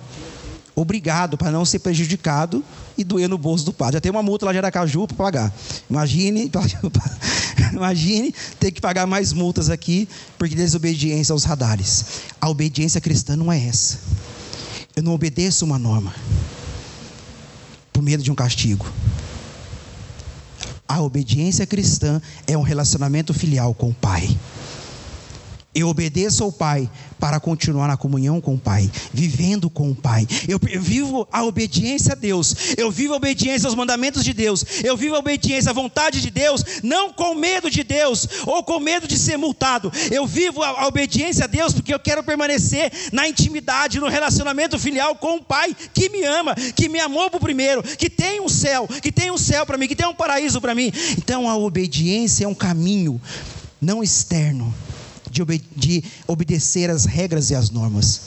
Obrigado, 0.76 1.38
para 1.38 1.50
não 1.50 1.64
ser 1.64 1.80
prejudicado 1.80 2.62
e 2.98 3.06
doer 3.06 3.30
no 3.30 3.38
bolso 3.38 3.64
do 3.64 3.72
padre. 3.72 3.94
Já 3.94 4.02
tem 4.02 4.12
uma 4.12 4.22
multa 4.22 4.46
lá 4.46 4.52
de 4.52 4.58
Aracaju 4.58 5.08
para 5.08 5.16
pagar. 5.16 5.54
Imagine, 5.90 6.52
imagine 7.72 8.36
ter 8.60 8.70
que 8.72 8.82
pagar 8.82 9.08
mais 9.08 9.32
multas 9.32 9.70
aqui 9.70 10.10
porque 10.38 10.56
desobediência 10.56 11.32
aos 11.32 11.46
radares. 11.46 12.24
A 12.42 12.50
obediência 12.50 13.00
cristã 13.00 13.38
não 13.38 13.50
é 13.50 13.66
essa. 13.66 13.98
Eu 14.94 15.04
não 15.04 15.14
obedeço 15.14 15.64
uma 15.64 15.80
norma 15.80 16.14
por 17.94 18.04
medo 18.04 18.22
de 18.22 18.30
um 18.30 18.36
castigo. 18.36 18.86
A 20.92 21.02
obediência 21.02 21.66
cristã 21.66 22.22
é 22.46 22.58
um 22.58 22.64
relacionamento 22.64 23.34
filial 23.34 23.74
com 23.74 23.92
o 23.92 23.94
Pai. 23.94 24.28
Eu 25.74 25.88
obedeço 25.88 26.44
ao 26.44 26.52
Pai 26.52 26.90
para 27.18 27.40
continuar 27.40 27.88
na 27.88 27.96
comunhão 27.96 28.42
com 28.42 28.56
o 28.56 28.60
Pai, 28.60 28.92
vivendo 29.14 29.70
com 29.70 29.90
o 29.90 29.96
Pai. 29.96 30.28
Eu, 30.46 30.60
vivo 30.82 31.26
a 31.32 31.46
obediência 31.46 32.12
a 32.12 32.16
Deus, 32.16 32.76
eu 32.78 32.92
vivo 32.92 33.14
a 33.14 33.18
obediência 33.18 33.68
aos 33.68 33.76
mandamentos 33.76 34.26
de 34.26 34.34
Deus, 34.34 34.66
eu 34.84 34.98
vivo 34.98 35.16
a 35.16 35.20
obediência 35.20 35.70
à 35.70 35.74
vontade 35.74 36.20
de 36.20 36.30
Deus, 36.30 36.66
não 36.84 37.14
com 37.14 37.36
medo 37.36 37.70
de 37.70 37.84
Deus 37.84 38.28
ou 38.46 38.62
com 38.64 38.82
medo 38.82 39.08
de 39.08 39.18
ser 39.18 39.38
multado. 39.38 39.90
Eu 40.12 40.28
vivo 40.28 40.62
a, 40.62 40.82
a 40.82 40.88
obediência 40.88 41.46
a 41.46 41.48
Deus 41.48 41.72
porque 41.72 41.94
eu 41.94 42.00
quero 42.00 42.22
permanecer 42.22 42.92
na 43.14 43.26
intimidade, 43.30 43.98
no 43.98 44.10
relacionamento 44.10 44.78
filial 44.78 45.16
com 45.16 45.38
o 45.38 45.44
Pai 45.44 45.74
que 45.94 46.10
me 46.10 46.24
ama, 46.24 46.54
que 46.54 46.90
me 46.90 47.00
amou 47.00 47.30
por 47.30 47.40
primeiro, 47.40 47.82
que 47.82 48.10
tem 48.10 48.42
um 48.42 48.50
céu, 48.50 48.90
que 49.02 49.12
tem 49.12 49.32
um 49.32 49.38
céu 49.38 49.66
para 49.66 49.78
mim, 49.78 49.88
que 49.88 49.96
tem 49.96 50.08
um 50.08 50.14
paraíso 50.14 50.60
para 50.60 50.76
mim. 50.76 50.92
Então 51.18 51.48
a 51.48 51.56
obediência 51.56 52.44
é 52.44 52.48
um 52.48 52.56
caminho 52.56 53.22
não 53.80 54.04
externo 54.04 54.74
de, 55.32 55.42
obede 55.42 55.64
de 55.76 56.04
obedecer 56.28 56.90
às 56.90 57.06
regras 57.06 57.50
e 57.50 57.56
às 57.56 57.70
normas. 57.70 58.22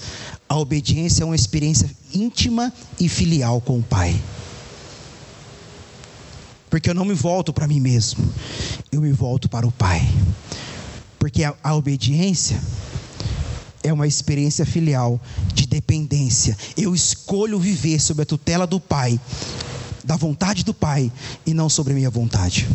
A 0.48 0.56
obediência 0.56 1.22
é 1.22 1.26
uma 1.26 1.36
experiência 1.36 1.88
íntima 2.12 2.72
e 2.98 3.08
filial 3.08 3.60
com 3.60 3.78
o 3.78 3.82
Pai. 3.82 4.20
Porque 6.68 6.90
eu 6.90 6.94
não 6.94 7.04
me 7.04 7.14
volto 7.14 7.52
para 7.52 7.68
mim 7.68 7.78
mesmo, 7.78 8.28
eu 8.90 9.00
me 9.00 9.12
volto 9.12 9.48
para 9.48 9.66
o 9.66 9.70
Pai. 9.70 10.00
Porque 11.18 11.44
a, 11.44 11.54
a 11.62 11.74
obediência 11.74 12.60
é 13.82 13.92
uma 13.92 14.06
experiência 14.06 14.66
filial 14.66 15.20
de 15.52 15.66
dependência. 15.66 16.56
Eu 16.76 16.94
escolho 16.94 17.60
viver 17.60 18.00
sob 18.00 18.22
a 18.22 18.26
tutela 18.26 18.66
do 18.66 18.80
Pai, 18.80 19.20
da 20.02 20.16
vontade 20.16 20.64
do 20.64 20.74
Pai 20.74 21.12
e 21.46 21.54
não 21.54 21.68
sobre 21.68 21.92
a 21.92 21.96
minha 21.96 22.10
vontade. 22.10 22.66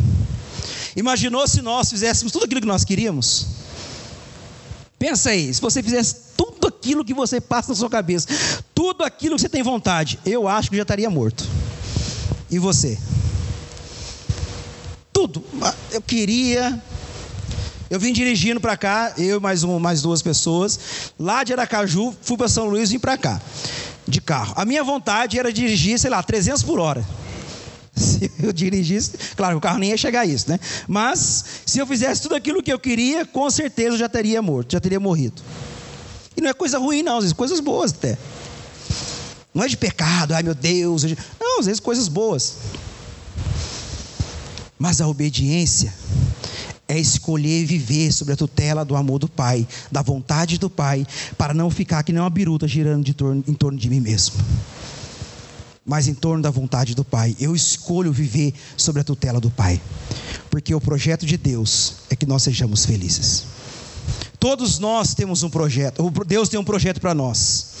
Imaginou 0.96 1.46
se 1.46 1.60
nós 1.60 1.90
fizéssemos 1.90 2.32
tudo 2.32 2.44
aquilo 2.44 2.60
que 2.60 2.66
nós 2.66 2.84
queríamos? 2.84 3.46
Pensa 5.00 5.30
aí, 5.30 5.52
se 5.54 5.62
você 5.62 5.82
fizesse 5.82 6.14
tudo 6.36 6.68
aquilo 6.68 7.02
que 7.02 7.14
você 7.14 7.40
passa 7.40 7.70
na 7.70 7.74
sua 7.74 7.88
cabeça, 7.88 8.28
tudo 8.74 9.02
aquilo 9.02 9.34
que 9.36 9.40
você 9.40 9.48
tem 9.48 9.62
vontade, 9.62 10.20
eu 10.26 10.46
acho 10.46 10.68
que 10.68 10.76
já 10.76 10.82
estaria 10.82 11.08
morto. 11.08 11.48
E 12.50 12.58
você? 12.58 12.98
Tudo. 15.10 15.42
Eu 15.90 16.02
queria. 16.02 16.78
Eu 17.88 17.98
vim 17.98 18.12
dirigindo 18.12 18.60
para 18.60 18.76
cá, 18.76 19.14
eu 19.16 19.38
e 19.38 19.40
mais, 19.40 19.64
um, 19.64 19.78
mais 19.78 20.02
duas 20.02 20.20
pessoas. 20.20 20.78
Lá 21.18 21.44
de 21.44 21.54
Aracaju, 21.54 22.14
fui 22.20 22.36
para 22.36 22.46
São 22.46 22.68
Luís 22.68 22.90
e 22.90 22.92
vim 22.92 22.98
para 22.98 23.16
cá, 23.16 23.40
de 24.06 24.20
carro. 24.20 24.52
A 24.54 24.66
minha 24.66 24.84
vontade 24.84 25.38
era 25.38 25.50
dirigir, 25.50 25.98
sei 25.98 26.10
lá, 26.10 26.22
300 26.22 26.62
por 26.62 26.78
hora 26.78 27.02
se 27.96 28.30
eu 28.42 28.52
dirigisse, 28.52 29.12
claro, 29.36 29.58
o 29.58 29.60
carro 29.60 29.78
nem 29.78 29.90
ia 29.90 29.96
chegar 29.96 30.20
a 30.20 30.26
isso, 30.26 30.48
né? 30.48 30.58
Mas 30.86 31.44
se 31.66 31.78
eu 31.78 31.86
fizesse 31.86 32.22
tudo 32.22 32.34
aquilo 32.34 32.62
que 32.62 32.72
eu 32.72 32.78
queria, 32.78 33.24
com 33.26 33.50
certeza 33.50 33.94
eu 33.94 33.98
já 33.98 34.08
teria 34.08 34.40
morto, 34.40 34.72
já 34.72 34.80
teria 34.80 35.00
morrido. 35.00 35.42
E 36.36 36.40
não 36.40 36.50
é 36.50 36.54
coisa 36.54 36.78
ruim, 36.78 37.02
não, 37.02 37.18
às 37.18 37.24
vezes 37.24 37.32
coisas 37.32 37.60
boas 37.60 37.92
até. 37.92 38.16
Não 39.52 39.64
é 39.64 39.68
de 39.68 39.76
pecado, 39.76 40.32
ai 40.32 40.42
meu 40.42 40.54
Deus. 40.54 41.04
Não, 41.38 41.60
às 41.60 41.66
vezes 41.66 41.80
coisas 41.80 42.08
boas. 42.08 42.56
Mas 44.78 45.00
a 45.00 45.08
obediência 45.08 45.92
é 46.88 46.98
escolher 46.98 47.66
viver 47.66 48.12
sobre 48.12 48.34
a 48.34 48.36
tutela 48.36 48.84
do 48.84 48.96
amor 48.96 49.18
do 49.18 49.28
Pai, 49.28 49.66
da 49.92 50.02
vontade 50.02 50.58
do 50.58 50.70
Pai, 50.70 51.06
para 51.36 51.52
não 51.52 51.70
ficar 51.70 52.02
que 52.02 52.12
nem 52.12 52.20
uma 52.20 52.30
biruta 52.30 52.66
girando 52.66 53.12
torno, 53.12 53.44
em 53.46 53.54
torno 53.54 53.78
de 53.78 53.90
mim 53.90 54.00
mesmo 54.00 54.36
mas 55.90 56.06
em 56.06 56.14
torno 56.14 56.40
da 56.40 56.50
vontade 56.50 56.94
do 56.94 57.02
Pai. 57.04 57.34
Eu 57.40 57.52
escolho 57.52 58.12
viver 58.12 58.54
sobre 58.76 59.00
a 59.00 59.04
tutela 59.04 59.40
do 59.40 59.50
Pai, 59.50 59.80
porque 60.48 60.72
o 60.72 60.80
projeto 60.80 61.26
de 61.26 61.36
Deus 61.36 61.94
é 62.08 62.14
que 62.14 62.24
nós 62.24 62.44
sejamos 62.44 62.86
felizes. 62.86 63.42
Todos 64.38 64.78
nós 64.78 65.14
temos 65.14 65.42
um 65.42 65.50
projeto, 65.50 66.08
Deus 66.24 66.48
tem 66.48 66.60
um 66.60 66.64
projeto 66.64 67.00
para 67.00 67.12
nós. 67.12 67.72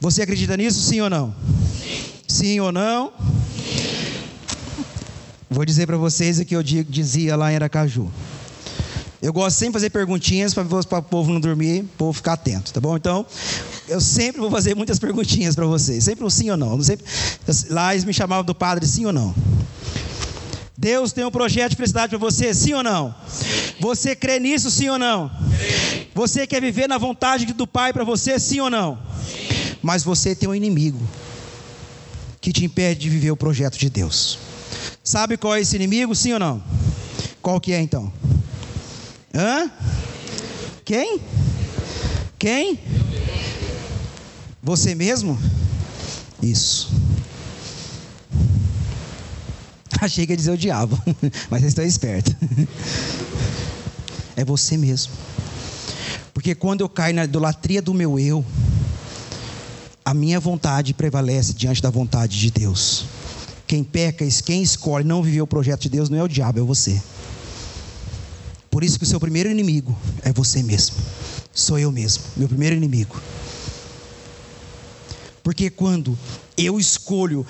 Você 0.00 0.22
acredita 0.22 0.56
nisso, 0.56 0.80
sim 0.80 1.00
ou 1.00 1.10
não? 1.10 1.34
Sim, 1.82 2.04
sim 2.28 2.60
ou 2.60 2.70
não? 2.70 3.12
Sim. 3.56 4.22
Vou 5.50 5.64
dizer 5.64 5.88
para 5.88 5.96
vocês 5.96 6.38
o 6.38 6.44
que 6.44 6.54
eu 6.54 6.62
dizia 6.62 7.34
lá 7.34 7.50
em 7.50 7.56
Aracaju. 7.56 8.08
Eu 9.20 9.32
gosto 9.32 9.56
sempre 9.56 9.72
de 9.72 9.74
fazer 9.74 9.90
perguntinhas 9.90 10.54
para 10.54 10.98
o 10.98 11.02
povo 11.02 11.32
não 11.32 11.40
dormir, 11.40 11.82
o 11.82 11.88
povo 11.98 12.12
ficar 12.12 12.34
atento, 12.34 12.72
tá 12.72 12.80
bom? 12.80 12.96
Então, 12.96 13.26
eu 13.88 14.00
sempre 14.00 14.40
vou 14.40 14.50
fazer 14.50 14.74
muitas 14.74 14.98
perguntinhas 14.98 15.54
para 15.54 15.66
vocês, 15.66 16.04
sempre 16.04 16.24
um 16.24 16.30
sim 16.30 16.50
ou 16.50 16.56
não. 16.56 16.82
Sempre, 16.82 17.04
lá 17.70 17.92
eles 17.92 18.04
me 18.04 18.12
chamavam 18.12 18.44
do 18.44 18.54
padre 18.54 18.86
sim 18.86 19.04
ou 19.06 19.12
não. 19.12 19.34
Deus 20.76 21.12
tem 21.12 21.24
um 21.24 21.30
projeto 21.30 21.70
de 21.70 21.76
felicidade 21.76 22.10
para 22.10 22.18
você, 22.18 22.52
sim 22.52 22.72
ou 22.72 22.82
não? 22.82 23.14
Você 23.78 24.16
crê 24.16 24.40
nisso, 24.40 24.70
sim 24.70 24.88
ou 24.88 24.98
não? 24.98 25.30
Você 26.14 26.46
quer 26.46 26.60
viver 26.60 26.88
na 26.88 26.98
vontade 26.98 27.46
do 27.46 27.66
Pai 27.66 27.92
para 27.92 28.04
você, 28.04 28.38
sim 28.38 28.60
ou 28.60 28.68
não? 28.68 28.98
Mas 29.80 30.02
você 30.02 30.34
tem 30.34 30.48
um 30.48 30.54
inimigo 30.54 31.00
que 32.40 32.52
te 32.52 32.64
impede 32.64 33.00
de 33.00 33.10
viver 33.10 33.30
o 33.30 33.36
projeto 33.36 33.78
de 33.78 33.88
Deus. 33.88 34.38
Sabe 35.04 35.36
qual 35.36 35.54
é 35.54 35.60
esse 35.60 35.76
inimigo, 35.76 36.14
sim 36.14 36.32
ou 36.32 36.38
não? 36.38 36.62
Qual 37.40 37.60
que 37.60 37.72
é 37.72 37.80
então? 37.80 38.12
Hã? 39.34 39.70
Quem? 40.84 41.20
Quem? 42.38 42.78
Você 44.62 44.94
mesmo? 44.94 45.36
Isso. 46.40 46.90
Achei 50.00 50.24
que 50.24 50.32
ia 50.32 50.36
dizer 50.36 50.52
o 50.52 50.56
diabo, 50.56 50.96
mas 51.50 51.60
vocês 51.60 51.72
estão 51.72 51.84
espertos. 51.84 52.34
É 54.34 54.46
você 54.46 54.78
mesmo. 54.78 55.12
Porque 56.32 56.54
quando 56.54 56.80
eu 56.80 56.88
caio 56.88 57.14
na 57.14 57.24
idolatria 57.24 57.82
do 57.82 57.92
meu 57.92 58.18
eu, 58.18 58.42
a 60.02 60.14
minha 60.14 60.40
vontade 60.40 60.94
prevalece 60.94 61.52
diante 61.52 61.82
da 61.82 61.90
vontade 61.90 62.38
de 62.40 62.50
Deus. 62.50 63.04
Quem 63.66 63.84
peca, 63.84 64.26
quem 64.42 64.62
escolhe 64.62 65.04
não 65.04 65.22
viver 65.22 65.42
o 65.42 65.46
projeto 65.46 65.82
de 65.82 65.90
Deus 65.90 66.08
não 66.08 66.18
é 66.18 66.22
o 66.22 66.28
diabo, 66.28 66.60
é 66.60 66.62
você. 66.62 67.00
Por 68.70 68.82
isso 68.82 68.98
que 68.98 69.04
o 69.04 69.06
seu 69.06 69.20
primeiro 69.20 69.50
inimigo 69.50 69.94
é 70.22 70.32
você 70.32 70.62
mesmo. 70.62 70.96
Sou 71.52 71.78
eu 71.78 71.92
mesmo, 71.92 72.24
meu 72.34 72.48
primeiro 72.48 72.74
inimigo. 72.74 73.20
Porque 75.42 75.70
quando 75.70 76.18
eu 76.56 76.78
escolho 76.78 77.46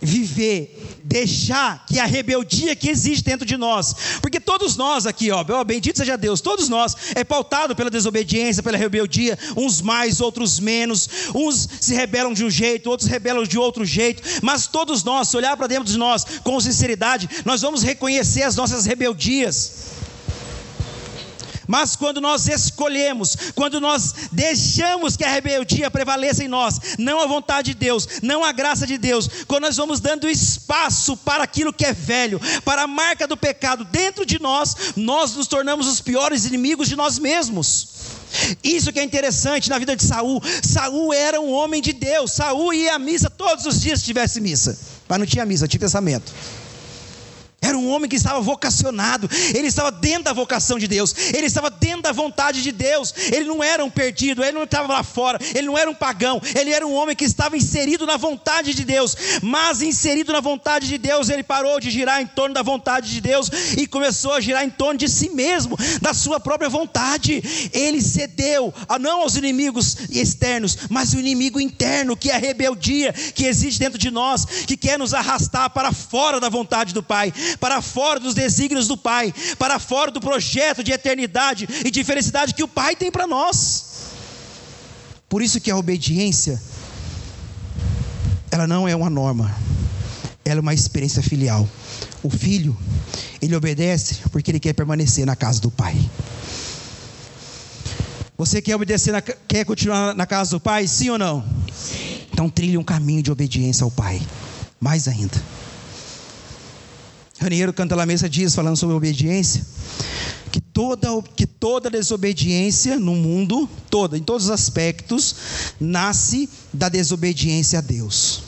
viver, 0.00 1.00
deixar 1.02 1.86
que 1.86 1.98
a 1.98 2.04
rebeldia 2.04 2.76
que 2.76 2.90
existe 2.90 3.24
dentro 3.24 3.46
de 3.46 3.56
nós, 3.56 3.94
porque 4.20 4.38
todos 4.38 4.76
nós 4.76 5.06
aqui, 5.06 5.30
ó, 5.30 5.42
bendito 5.64 5.96
seja 5.96 6.18
Deus, 6.18 6.40
todos 6.42 6.68
nós 6.68 6.94
é 7.14 7.24
pautado 7.24 7.74
pela 7.74 7.88
desobediência, 7.88 8.62
pela 8.62 8.76
rebeldia, 8.76 9.38
uns 9.56 9.80
mais, 9.80 10.20
outros 10.20 10.60
menos, 10.60 11.08
uns 11.34 11.68
se 11.80 11.94
rebelam 11.94 12.34
de 12.34 12.44
um 12.44 12.50
jeito, 12.50 12.90
outros 12.90 13.08
rebelam 13.08 13.44
de 13.44 13.58
outro 13.58 13.84
jeito, 13.86 14.22
mas 14.42 14.66
todos 14.66 15.02
nós, 15.02 15.28
se 15.28 15.36
olhar 15.36 15.56
para 15.56 15.66
dentro 15.66 15.84
de 15.84 15.96
nós 15.96 16.24
com 16.44 16.60
sinceridade, 16.60 17.28
nós 17.44 17.62
vamos 17.62 17.82
reconhecer 17.82 18.42
as 18.42 18.54
nossas 18.54 18.84
rebeldias. 18.84 20.05
Mas 21.66 21.96
quando 21.96 22.20
nós 22.20 22.46
escolhemos, 22.46 23.36
quando 23.54 23.80
nós 23.80 24.14
deixamos 24.30 25.16
que 25.16 25.24
a 25.24 25.30
rebeldia 25.30 25.90
prevaleça 25.90 26.44
em 26.44 26.48
nós, 26.48 26.80
não 26.98 27.20
a 27.20 27.26
vontade 27.26 27.72
de 27.72 27.78
Deus, 27.78 28.08
não 28.22 28.44
a 28.44 28.52
graça 28.52 28.86
de 28.86 28.98
Deus, 28.98 29.28
quando 29.46 29.64
nós 29.64 29.76
vamos 29.76 30.00
dando 30.00 30.28
espaço 30.28 31.16
para 31.16 31.44
aquilo 31.44 31.72
que 31.72 31.84
é 31.84 31.92
velho, 31.92 32.40
para 32.64 32.82
a 32.82 32.86
marca 32.86 33.26
do 33.26 33.36
pecado 33.36 33.84
dentro 33.84 34.24
de 34.24 34.40
nós, 34.40 34.94
nós 34.96 35.34
nos 35.34 35.46
tornamos 35.46 35.86
os 35.86 36.00
piores 36.00 36.44
inimigos 36.44 36.88
de 36.88 36.96
nós 36.96 37.18
mesmos. 37.18 37.88
Isso 38.62 38.92
que 38.92 38.98
é 38.98 39.04
interessante 39.04 39.70
na 39.70 39.78
vida 39.78 39.96
de 39.96 40.04
Saul. 40.04 40.42
Saul 40.62 41.12
era 41.12 41.40
um 41.40 41.52
homem 41.52 41.80
de 41.80 41.92
Deus. 41.92 42.32
Saul 42.32 42.72
ia 42.72 42.94
à 42.94 42.98
missa 42.98 43.30
todos 43.30 43.64
os 43.66 43.80
dias 43.80 44.00
se 44.00 44.04
tivesse 44.04 44.40
missa. 44.40 44.78
Mas 45.08 45.18
não 45.18 45.26
tinha 45.26 45.46
missa, 45.46 45.68
tinha 45.68 45.80
pensamento. 45.80 46.32
Era 47.60 47.76
um 47.76 47.88
homem 47.88 48.08
que 48.08 48.16
estava 48.16 48.40
vocacionado, 48.40 49.28
ele 49.54 49.66
estava 49.66 49.90
dentro 49.90 50.24
da 50.24 50.32
vocação 50.32 50.78
de 50.78 50.86
Deus, 50.86 51.14
ele 51.34 51.46
estava 51.46 51.70
dentro 51.70 52.02
da 52.02 52.12
vontade 52.12 52.62
de 52.62 52.70
Deus, 52.70 53.12
ele 53.32 53.46
não 53.46 53.64
era 53.64 53.82
um 53.84 53.90
perdido, 53.90 54.44
ele 54.44 54.52
não 54.52 54.64
estava 54.64 54.92
lá 54.92 55.02
fora, 55.02 55.38
ele 55.54 55.66
não 55.66 55.76
era 55.76 55.90
um 55.90 55.94
pagão, 55.94 56.40
ele 56.54 56.70
era 56.70 56.86
um 56.86 56.94
homem 56.94 57.16
que 57.16 57.24
estava 57.24 57.56
inserido 57.56 58.06
na 58.06 58.18
vontade 58.18 58.74
de 58.74 58.84
Deus, 58.84 59.16
mas 59.42 59.80
inserido 59.80 60.32
na 60.32 60.40
vontade 60.40 60.86
de 60.86 60.98
Deus, 60.98 61.30
ele 61.30 61.42
parou 61.42 61.80
de 61.80 61.90
girar 61.90 62.20
em 62.20 62.26
torno 62.26 62.54
da 62.54 62.62
vontade 62.62 63.10
de 63.10 63.20
Deus 63.22 63.50
e 63.76 63.86
começou 63.86 64.34
a 64.34 64.40
girar 64.40 64.62
em 64.62 64.70
torno 64.70 64.98
de 64.98 65.08
si 65.08 65.30
mesmo, 65.30 65.76
da 66.00 66.12
sua 66.12 66.38
própria 66.38 66.68
vontade. 66.68 67.42
Ele 67.72 68.02
cedeu, 68.02 68.72
não 69.00 69.22
aos 69.22 69.34
inimigos 69.34 69.96
externos, 70.10 70.76
mas 70.90 71.14
o 71.14 71.18
inimigo 71.18 71.58
interno, 71.58 72.16
que 72.16 72.30
é 72.30 72.34
a 72.34 72.38
rebeldia 72.38 73.12
que 73.12 73.46
existe 73.46 73.80
dentro 73.80 73.98
de 73.98 74.10
nós, 74.10 74.44
que 74.44 74.76
quer 74.76 74.98
nos 74.98 75.14
arrastar 75.14 75.70
para 75.70 75.90
fora 75.90 76.38
da 76.38 76.50
vontade 76.50 76.92
do 76.92 77.02
Pai 77.02 77.32
para 77.58 77.80
fora 77.82 78.20
dos 78.20 78.34
desígnios 78.34 78.88
do 78.88 78.96
Pai, 78.96 79.32
para 79.58 79.78
fora 79.78 80.10
do 80.10 80.20
projeto 80.20 80.82
de 80.82 80.92
eternidade 80.92 81.68
e 81.84 81.90
de 81.90 82.04
felicidade 82.04 82.54
que 82.54 82.62
o 82.62 82.68
Pai 82.68 82.96
tem 82.96 83.10
para 83.10 83.26
nós. 83.26 83.84
Por 85.28 85.42
isso 85.42 85.60
que 85.60 85.70
a 85.70 85.76
obediência 85.76 86.60
ela 88.50 88.66
não 88.66 88.88
é 88.88 88.96
uma 88.96 89.10
norma, 89.10 89.54
ela 90.44 90.60
é 90.60 90.62
uma 90.62 90.72
experiência 90.72 91.22
filial. 91.22 91.68
O 92.22 92.30
filho, 92.30 92.76
ele 93.42 93.54
obedece 93.54 94.16
porque 94.30 94.50
ele 94.50 94.60
quer 94.60 94.72
permanecer 94.72 95.26
na 95.26 95.36
casa 95.36 95.60
do 95.60 95.70
Pai. 95.70 95.94
Você 98.38 98.60
quer 98.60 98.76
obedecer, 98.76 99.12
na, 99.12 99.20
quer 99.20 99.64
continuar 99.64 100.14
na 100.14 100.26
casa 100.26 100.52
do 100.52 100.60
Pai, 100.60 100.86
sim 100.86 101.10
ou 101.10 101.18
não? 101.18 101.44
Sim. 101.74 102.26
Então 102.32 102.48
trilhe 102.50 102.76
um 102.76 102.84
caminho 102.84 103.22
de 103.22 103.32
obediência 103.32 103.82
ao 103.84 103.90
Pai, 103.90 104.20
mais 104.78 105.08
ainda. 105.08 105.42
Raniero 107.46 107.72
Canta 107.72 107.94
La 107.94 108.04
Mesa 108.04 108.28
diz, 108.28 108.56
falando 108.56 108.76
sobre 108.76 108.96
obediência, 108.96 109.64
que 110.50 110.60
toda, 110.60 111.08
que 111.36 111.46
toda 111.46 111.88
desobediência 111.88 112.98
no 112.98 113.14
mundo, 113.14 113.68
toda, 113.88 114.18
em 114.18 114.22
todos 114.22 114.46
os 114.46 114.50
aspectos, 114.50 115.36
nasce 115.78 116.48
da 116.72 116.88
desobediência 116.88 117.78
a 117.78 117.82
Deus. 117.82 118.42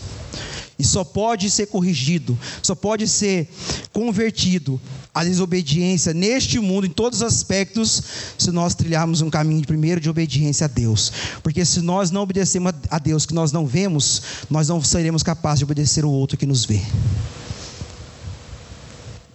E 0.76 0.84
só 0.84 1.04
pode 1.04 1.48
ser 1.48 1.66
corrigido, 1.66 2.36
só 2.60 2.74
pode 2.74 3.06
ser 3.06 3.48
convertido 3.92 4.80
a 5.14 5.22
desobediência 5.22 6.12
neste 6.12 6.58
mundo, 6.58 6.86
em 6.86 6.90
todos 6.90 7.20
os 7.20 7.24
aspectos, 7.24 8.02
se 8.36 8.50
nós 8.50 8.74
trilharmos 8.74 9.20
um 9.20 9.30
caminho 9.30 9.64
primeiro 9.64 10.00
de 10.00 10.10
obediência 10.10 10.64
a 10.64 10.68
Deus. 10.68 11.12
Porque 11.40 11.64
se 11.64 11.80
nós 11.82 12.10
não 12.10 12.22
obedecemos 12.22 12.72
a 12.90 12.98
Deus 12.98 13.24
que 13.24 13.34
nós 13.34 13.52
não 13.52 13.64
vemos, 13.64 14.22
nós 14.50 14.66
não 14.66 14.82
seremos 14.82 15.22
capazes 15.22 15.60
de 15.60 15.64
obedecer 15.64 16.04
o 16.04 16.10
outro 16.10 16.36
que 16.36 16.46
nos 16.46 16.64
vê 16.64 16.82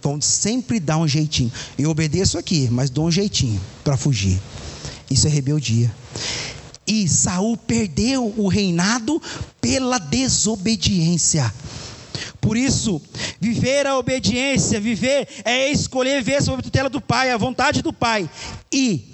vão 0.04 0.20
sempre 0.20 0.78
dar 0.78 0.98
um 0.98 1.08
jeitinho. 1.08 1.50
Eu 1.78 1.88
obedeço 1.88 2.36
aqui, 2.36 2.68
mas 2.70 2.90
dou 2.90 3.06
um 3.06 3.10
jeitinho 3.10 3.58
para 3.82 3.96
fugir. 3.96 4.38
Isso 5.10 5.26
é 5.26 5.30
rebeldia. 5.30 5.90
E 6.86 7.08
Saul 7.08 7.56
perdeu 7.56 8.34
o 8.36 8.46
reinado 8.46 9.20
pela 9.62 9.98
desobediência. 9.98 11.50
Por 12.38 12.58
isso, 12.58 13.00
viver 13.40 13.86
a 13.86 13.96
obediência, 13.96 14.78
viver 14.78 15.26
é 15.42 15.70
escolher 15.70 16.22
ver 16.22 16.42
sob 16.42 16.58
a 16.58 16.62
tutela 16.62 16.90
do 16.90 17.00
Pai, 17.00 17.30
a 17.30 17.38
vontade 17.38 17.80
do 17.80 17.90
Pai. 17.92 18.28
E 18.70 19.06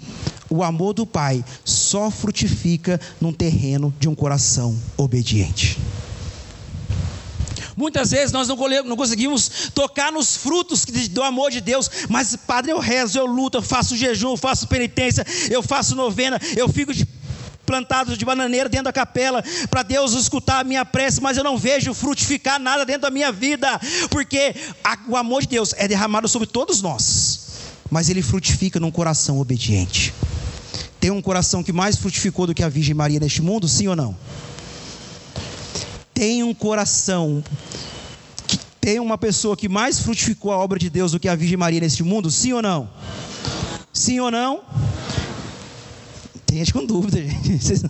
o 0.49 0.61
amor 0.61 0.93
do 0.93 1.05
Pai 1.05 1.45
só 1.63 2.11
frutifica 2.11 2.99
num 3.21 3.31
terreno 3.31 3.93
de 3.97 4.09
um 4.09 4.15
coração 4.15 4.77
obediente. 4.97 5.79
Muitas 7.75 8.11
vezes 8.11 8.31
nós 8.31 8.47
não 8.47 8.95
conseguimos 8.97 9.71
tocar 9.73 10.11
nos 10.11 10.35
frutos 10.35 10.85
do 10.85 11.23
amor 11.23 11.51
de 11.51 11.61
Deus, 11.61 11.89
mas, 12.09 12.35
Padre, 12.35 12.71
eu 12.71 12.79
rezo, 12.79 13.17
eu 13.17 13.25
luto, 13.25 13.57
eu 13.57 13.61
faço 13.61 13.95
jejum, 13.95 14.31
eu 14.31 14.37
faço 14.37 14.67
penitência, 14.67 15.25
eu 15.49 15.63
faço 15.63 15.95
novena, 15.95 16.39
eu 16.55 16.67
fico 16.69 16.93
de 16.93 17.07
plantado 17.65 18.17
de 18.17 18.25
bananeira 18.25 18.67
dentro 18.67 18.85
da 18.85 18.93
capela, 18.93 19.41
para 19.69 19.81
Deus 19.81 20.13
escutar 20.13 20.59
a 20.59 20.63
minha 20.63 20.83
prece, 20.83 21.21
mas 21.21 21.37
eu 21.37 21.43
não 21.43 21.57
vejo 21.57 21.93
frutificar 21.93 22.59
nada 22.59 22.85
dentro 22.85 23.03
da 23.03 23.09
minha 23.09 23.31
vida, 23.31 23.79
porque 24.09 24.53
a, 24.83 24.97
o 25.07 25.15
amor 25.15 25.43
de 25.43 25.47
Deus 25.47 25.73
é 25.77 25.87
derramado 25.87 26.27
sobre 26.27 26.47
todos 26.47 26.81
nós, 26.81 27.39
mas 27.89 28.09
ele 28.09 28.21
frutifica 28.21 28.77
num 28.77 28.91
coração 28.91 29.39
obediente. 29.39 30.13
Tem 30.99 31.11
um 31.11 31.21
coração 31.21 31.63
que 31.63 31.71
mais 31.71 31.95
frutificou 31.95 32.45
do 32.45 32.53
que 32.53 32.61
a 32.61 32.69
Virgem 32.69 32.93
Maria 32.93 33.19
neste 33.19 33.41
mundo, 33.41 33.67
sim 33.67 33.87
ou 33.87 33.95
não? 33.95 34.15
Tem 36.21 36.43
um 36.43 36.53
coração, 36.53 37.43
que 38.45 38.55
tem 38.79 38.99
uma 38.99 39.17
pessoa 39.17 39.57
que 39.57 39.67
mais 39.67 39.99
frutificou 40.01 40.51
a 40.51 40.57
obra 40.59 40.77
de 40.77 40.87
Deus 40.87 41.13
do 41.13 41.19
que 41.19 41.27
a 41.27 41.33
Virgem 41.33 41.57
Maria 41.57 41.79
neste 41.79 42.03
mundo? 42.03 42.29
Sim 42.29 42.53
ou 42.53 42.61
não? 42.61 42.87
Sim 43.91 44.19
ou 44.19 44.29
não? 44.29 44.61
Tem 46.45 46.59
gente 46.59 46.73
com 46.73 46.85
dúvida, 46.85 47.17
gente. 47.17 47.81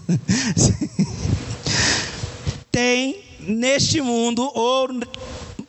Tem 2.71 3.21
neste 3.41 3.99
mundo, 3.99 4.49
ou 4.55 4.87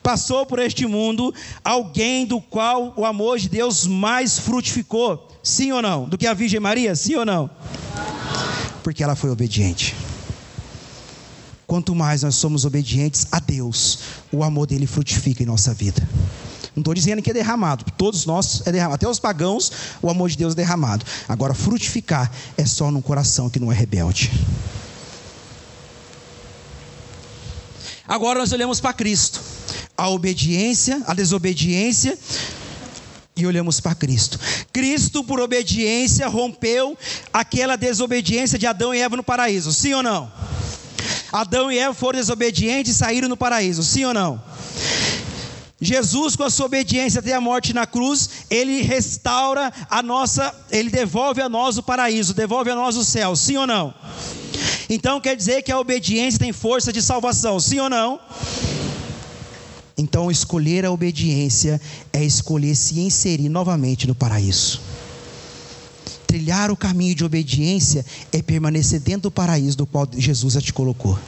passou 0.01 0.45
por 0.45 0.57
este 0.59 0.85
mundo, 0.85 1.35
alguém 1.65 2.25
do 2.25 2.39
qual 2.39 2.93
o 2.95 3.05
amor 3.05 3.39
de 3.39 3.49
Deus 3.49 3.85
mais 3.85 4.39
frutificou? 4.39 5.27
Sim 5.43 5.73
ou 5.73 5.81
não? 5.81 6.05
Do 6.05 6.17
que 6.17 6.25
a 6.25 6.33
Virgem 6.33 6.61
Maria? 6.61 6.95
Sim 6.95 7.15
ou 7.15 7.25
não? 7.25 7.49
Porque 8.81 9.03
ela 9.03 9.17
foi 9.17 9.29
obediente 9.31 9.93
quanto 11.73 11.95
mais 11.95 12.21
nós 12.21 12.35
somos 12.35 12.65
obedientes 12.65 13.25
a 13.31 13.39
Deus, 13.39 13.97
o 14.31 14.43
amor 14.43 14.67
dele 14.67 14.85
frutifica 14.85 15.41
em 15.41 15.45
nossa 15.47 15.73
vida. 15.73 16.07
Não 16.75 16.81
estou 16.81 16.93
dizendo 16.93 17.19
que 17.19 17.31
é 17.31 17.33
derramado, 17.33 17.83
todos 17.97 18.27
nós 18.27 18.61
é 18.67 18.71
derramado, 18.71 18.93
até 18.93 19.09
os 19.09 19.17
pagãos, 19.17 19.71
o 19.99 20.07
amor 20.07 20.29
de 20.29 20.37
Deus 20.37 20.53
é 20.53 20.57
derramado. 20.57 21.03
Agora, 21.27 21.55
frutificar 21.55 22.31
é 22.55 22.63
só 22.63 22.91
num 22.91 23.01
coração 23.01 23.49
que 23.49 23.59
não 23.59 23.71
é 23.71 23.75
rebelde. 23.75 24.29
Agora 28.07 28.37
nós 28.37 28.51
olhamos 28.51 28.79
para 28.79 28.93
Cristo, 28.93 29.41
a 29.97 30.07
obediência, 30.09 31.01
a 31.07 31.15
desobediência, 31.15 32.15
e 33.35 33.47
olhamos 33.47 33.79
para 33.79 33.95
Cristo. 33.95 34.39
Cristo, 34.71 35.23
por 35.23 35.39
obediência, 35.39 36.27
rompeu 36.27 36.95
aquela 37.33 37.75
desobediência 37.75 38.59
de 38.59 38.67
Adão 38.67 38.93
e 38.93 39.01
Eva 39.01 39.17
no 39.17 39.23
paraíso, 39.23 39.73
sim 39.73 39.91
ou 39.95 40.03
não? 40.03 40.31
Adão 41.31 41.71
e 41.71 41.79
Eva 41.79 41.93
foram 41.93 42.19
desobedientes 42.19 42.91
e 42.91 42.95
saíram 42.95 43.27
no 43.27 43.37
paraíso, 43.37 43.83
sim 43.83 44.05
ou 44.05 44.13
não? 44.13 44.41
Jesus, 45.81 46.35
com 46.35 46.43
a 46.43 46.49
sua 46.49 46.67
obediência 46.67 47.19
até 47.19 47.33
a 47.33 47.41
morte 47.41 47.73
na 47.73 47.85
cruz, 47.85 48.29
ele 48.49 48.81
restaura 48.81 49.71
a 49.89 50.01
nossa, 50.01 50.53
ele 50.71 50.89
devolve 50.89 51.41
a 51.41 51.49
nós 51.49 51.77
o 51.77 51.83
paraíso, 51.83 52.33
devolve 52.33 52.69
a 52.69 52.75
nós 52.75 52.95
o 52.95 53.03
céu, 53.03 53.35
sim 53.35 53.57
ou 53.57 53.67
não? 53.67 53.93
Então 54.89 55.19
quer 55.19 55.35
dizer 55.35 55.61
que 55.61 55.71
a 55.71 55.79
obediência 55.79 56.39
tem 56.39 56.53
força 56.53 56.93
de 56.93 57.01
salvação, 57.01 57.59
sim 57.59 57.79
ou 57.79 57.89
não? 57.89 58.19
Então 59.97 60.31
escolher 60.31 60.85
a 60.85 60.91
obediência 60.91 61.81
é 62.11 62.23
escolher 62.23 62.75
se 62.75 62.99
inserir 62.99 63.49
novamente 63.49 64.07
no 64.07 64.15
paraíso 64.15 64.92
trilhar 66.33 66.71
o 66.71 66.75
caminho 66.75 67.13
de 67.13 67.23
obediência 67.23 68.03
é 68.31 68.41
permanecer 68.41 68.99
dentro 68.99 69.21
do 69.21 69.31
paraíso 69.31 69.77
do 69.77 69.85
qual 69.85 70.07
Jesus 70.17 70.55
já 70.55 70.61
te 70.61 70.73
colocou. 70.73 71.19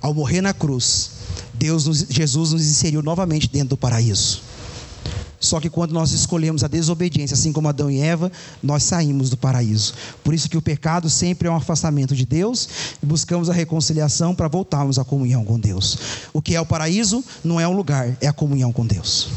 Ao 0.00 0.14
morrer 0.14 0.40
na 0.40 0.54
cruz, 0.54 1.10
Deus 1.52 1.84
nos, 1.84 2.06
Jesus 2.08 2.52
nos 2.52 2.62
inseriu 2.62 3.02
novamente 3.02 3.50
dentro 3.50 3.68
do 3.68 3.76
paraíso. 3.76 4.40
Só 5.38 5.60
que 5.60 5.68
quando 5.68 5.92
nós 5.92 6.12
escolhemos 6.12 6.64
a 6.64 6.68
desobediência, 6.68 7.34
assim 7.34 7.52
como 7.52 7.68
Adão 7.68 7.90
e 7.90 8.00
Eva, 8.00 8.32
nós 8.62 8.84
saímos 8.84 9.28
do 9.28 9.36
paraíso. 9.36 9.92
Por 10.24 10.32
isso 10.32 10.48
que 10.48 10.56
o 10.56 10.62
pecado 10.62 11.10
sempre 11.10 11.48
é 11.48 11.50
um 11.50 11.56
afastamento 11.56 12.16
de 12.16 12.24
Deus 12.24 12.66
e 13.02 13.04
buscamos 13.04 13.50
a 13.50 13.52
reconciliação 13.52 14.34
para 14.34 14.48
voltarmos 14.48 14.98
à 14.98 15.04
comunhão 15.04 15.44
com 15.44 15.60
Deus. 15.60 15.98
O 16.32 16.40
que 16.40 16.54
é 16.54 16.60
o 16.62 16.64
paraíso 16.64 17.22
não 17.44 17.60
é 17.60 17.68
um 17.68 17.76
lugar, 17.76 18.16
é 18.22 18.26
a 18.26 18.32
comunhão 18.32 18.72
com 18.72 18.86
Deus. 18.86 19.28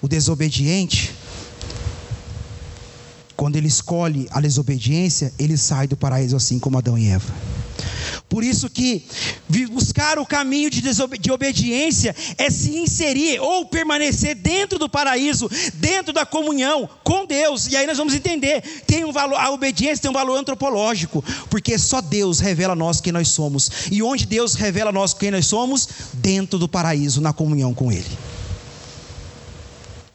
O 0.00 0.08
desobediente, 0.08 1.14
quando 3.36 3.56
ele 3.56 3.68
escolhe 3.68 4.26
a 4.30 4.40
desobediência, 4.40 5.32
ele 5.38 5.56
sai 5.56 5.86
do 5.86 5.96
paraíso 5.96 6.36
assim 6.36 6.58
como 6.58 6.78
Adão 6.78 6.96
e 6.96 7.08
Eva. 7.08 7.32
Por 8.28 8.42
isso 8.42 8.68
que 8.68 9.04
buscar 9.70 10.18
o 10.18 10.26
caminho 10.26 10.70
de, 10.70 10.82
de 11.20 11.30
obediência 11.30 12.14
é 12.38 12.50
se 12.50 12.76
inserir 12.76 13.38
ou 13.40 13.66
permanecer 13.66 14.34
dentro 14.34 14.78
do 14.78 14.88
paraíso, 14.88 15.48
dentro 15.74 16.12
da 16.12 16.26
comunhão 16.26 16.88
com 17.04 17.24
Deus. 17.26 17.66
E 17.68 17.76
aí 17.76 17.86
nós 17.86 17.98
vamos 17.98 18.14
entender, 18.14 18.62
tem 18.86 19.04
um 19.04 19.12
valor, 19.12 19.36
a 19.36 19.50
obediência 19.50 20.02
tem 20.02 20.10
um 20.10 20.14
valor 20.14 20.36
antropológico, 20.38 21.22
porque 21.48 21.78
só 21.78 22.00
Deus 22.00 22.40
revela 22.40 22.72
a 22.72 22.76
nós 22.76 23.00
quem 23.00 23.12
nós 23.12 23.28
somos. 23.28 23.70
E 23.90 24.02
onde 24.02 24.26
Deus 24.26 24.54
revela 24.54 24.90
a 24.90 24.92
nós 24.92 25.14
quem 25.14 25.30
nós 25.30 25.46
somos? 25.46 25.88
Dentro 26.14 26.58
do 26.58 26.68
paraíso, 26.68 27.20
na 27.20 27.32
comunhão 27.32 27.72
com 27.72 27.92
Ele. 27.92 28.35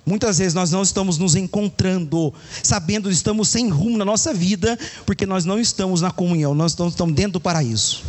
Muitas 0.05 0.39
vezes 0.39 0.53
nós 0.53 0.71
não 0.71 0.81
estamos 0.81 1.17
nos 1.17 1.35
encontrando, 1.35 2.33
sabendo 2.63 3.07
que 3.07 3.15
estamos 3.15 3.49
sem 3.49 3.69
rumo 3.69 3.97
na 3.97 4.05
nossa 4.05 4.33
vida, 4.33 4.77
porque 5.05 5.25
nós 5.25 5.45
não 5.45 5.59
estamos 5.59 6.01
na 6.01 6.09
comunhão, 6.09 6.55
nós 6.55 6.71
estamos 6.71 7.13
dentro 7.13 7.33
do 7.33 7.39
paraíso. 7.39 8.03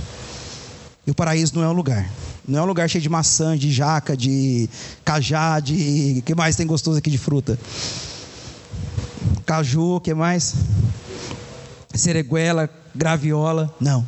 E 1.06 1.10
o 1.10 1.14
paraíso 1.14 1.54
não 1.54 1.62
é 1.62 1.68
um 1.68 1.72
lugar. 1.72 2.08
Não 2.46 2.60
é 2.60 2.62
um 2.62 2.66
lugar 2.66 2.88
cheio 2.88 3.02
de 3.02 3.08
maçã, 3.08 3.56
de 3.56 3.70
jaca, 3.70 4.16
de 4.16 4.68
cajá, 5.04 5.60
de. 5.60 6.22
Que 6.24 6.34
mais 6.34 6.56
tem 6.56 6.66
gostoso 6.66 6.98
aqui 6.98 7.10
de 7.10 7.18
fruta? 7.18 7.58
Caju, 9.44 10.00
que 10.00 10.14
mais? 10.14 10.54
Cereguela, 11.94 12.68
graviola. 12.94 13.72
Não. 13.80 14.06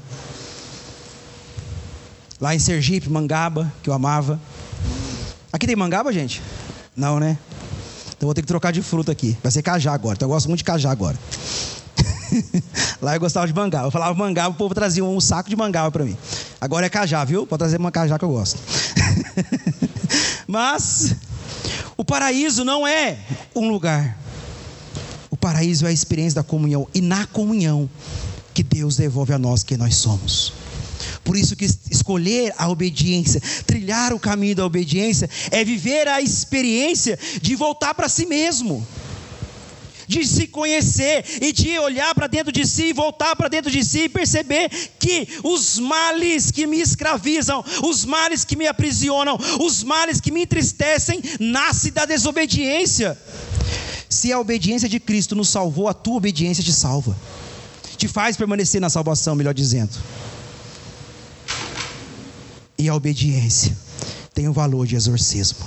Lá 2.40 2.55
em 2.55 2.59
Sergipe, 2.59 3.09
mangaba, 3.09 3.73
que 3.83 3.90
eu 3.90 3.94
amava. 3.94 4.40
Aqui 5.53 5.66
tem 5.66 5.77
mangaba, 5.77 6.12
gente? 6.12 6.42
Não, 6.97 7.20
né? 7.20 7.38
Então 8.25 8.29
vou 8.29 8.35
ter 8.35 8.41
que 8.41 8.49
trocar 8.49 8.73
de 8.73 8.81
fruta 8.81 9.13
aqui. 9.13 9.37
Vai 9.43 9.53
ser 9.53 9.61
cajá 9.61 9.93
agora. 9.93 10.15
Então 10.15 10.27
eu 10.27 10.33
gosto 10.33 10.47
muito 10.49 10.61
de 10.61 10.65
cajá 10.65 10.91
agora. 10.91 11.19
Lá 13.03 13.15
eu 13.15 13.21
gostava 13.21 13.47
de 13.47 13.53
mangá. 13.53 13.83
Eu 13.83 13.91
falava 13.91 14.15
mangá, 14.15 14.49
o 14.49 14.55
povo 14.55 14.75
trazia 14.75 15.05
um 15.05 15.21
saco 15.21 15.51
de 15.51 15.55
mangá 15.55 15.91
para 15.91 16.07
mim. 16.07 16.17
Agora 16.59 16.87
é 16.87 16.89
cajá, 16.89 17.23
viu? 17.23 17.47
Pode 17.47 17.59
trazer 17.59 17.79
uma 17.79 17.93
cajá 17.93 18.19
que 18.19 18.25
eu 18.25 18.31
gosto. 18.31 18.59
Mas 20.49 21.17
o 21.99 22.05
paraíso 22.05 22.65
não 22.65 22.87
é 22.87 23.19
um 23.55 23.69
lugar. 23.69 24.17
O 25.31 25.37
paraíso 25.37 25.85
é 25.85 25.91
a 25.91 25.93
experiência 25.93 26.37
da 26.37 26.43
comunhão. 26.43 26.89
E 26.95 27.03
na 27.03 27.27
comunhão 27.27 27.91
que 28.55 28.63
Deus 28.63 28.97
devolve 28.97 29.35
a 29.35 29.39
nós 29.39 29.63
quem 29.63 29.77
nós 29.77 29.97
somos. 29.97 30.55
Por 31.25 31.37
isso 31.37 31.57
que 31.57 31.65
escolher 31.91 32.53
a 32.59 32.69
obediência, 32.69 33.41
trilhar 33.67 34.13
o 34.13 34.21
caminho 34.21 34.55
da 34.55 34.67
obediência, 34.67 35.29
é 35.51 35.65
viver 35.65 36.07
a 36.07 36.21
experiência 36.21 37.19
de 37.41 37.57
voltar 37.57 37.95
para 37.95 38.11
si 38.11 38.27
mesmo. 38.27 38.87
De 40.07 40.27
se 40.27 40.47
conhecer 40.47 41.25
e 41.41 41.51
de 41.51 41.79
olhar 41.79 42.15
para 42.15 42.27
dentro 42.27 42.53
de 42.53 42.67
si, 42.67 42.93
voltar 42.93 43.35
para 43.35 43.49
dentro 43.49 43.71
de 43.71 43.83
si 43.83 44.01
e 44.01 44.09
perceber 44.09 44.71
que 44.99 45.27
os 45.43 45.79
males 45.79 46.51
que 46.51 46.67
me 46.67 46.79
escravizam, 46.79 47.65
os 47.83 48.05
males 48.05 48.45
que 48.45 48.55
me 48.55 48.67
aprisionam, 48.67 49.39
os 49.63 49.83
males 49.83 50.21
que 50.21 50.31
me 50.31 50.43
entristecem, 50.43 51.23
nascem 51.41 51.91
da 51.91 52.05
desobediência. 52.05 53.19
Se 54.11 54.31
a 54.31 54.39
obediência 54.39 54.91
de 54.91 55.01
Cristo 55.01 55.35
nos 55.35 55.49
salvou, 55.49 55.89
a 55.89 55.95
tua 55.95 56.17
obediência 56.17 56.63
te 56.63 56.73
salva, 56.73 57.17
te 57.97 58.07
faz 58.07 58.37
permanecer 58.37 58.83
na 58.83 58.91
salvação, 58.91 59.35
melhor 59.35 59.55
dizendo 59.55 59.99
e 62.85 62.88
a 62.88 62.94
obediência 62.94 63.75
tem 64.35 64.47
o 64.47 64.53
valor 64.53 64.87
de 64.87 64.94
exorcismo. 64.94 65.64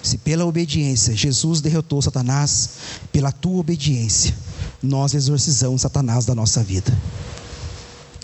Se 0.00 0.16
pela 0.18 0.44
obediência 0.44 1.16
Jesus 1.16 1.60
derrotou 1.60 2.00
Satanás, 2.00 2.70
pela 3.10 3.32
tua 3.32 3.58
obediência, 3.58 4.34
nós 4.82 5.14
exorcizamos 5.14 5.82
Satanás 5.82 6.24
da 6.24 6.34
nossa 6.34 6.62
vida. 6.62 6.96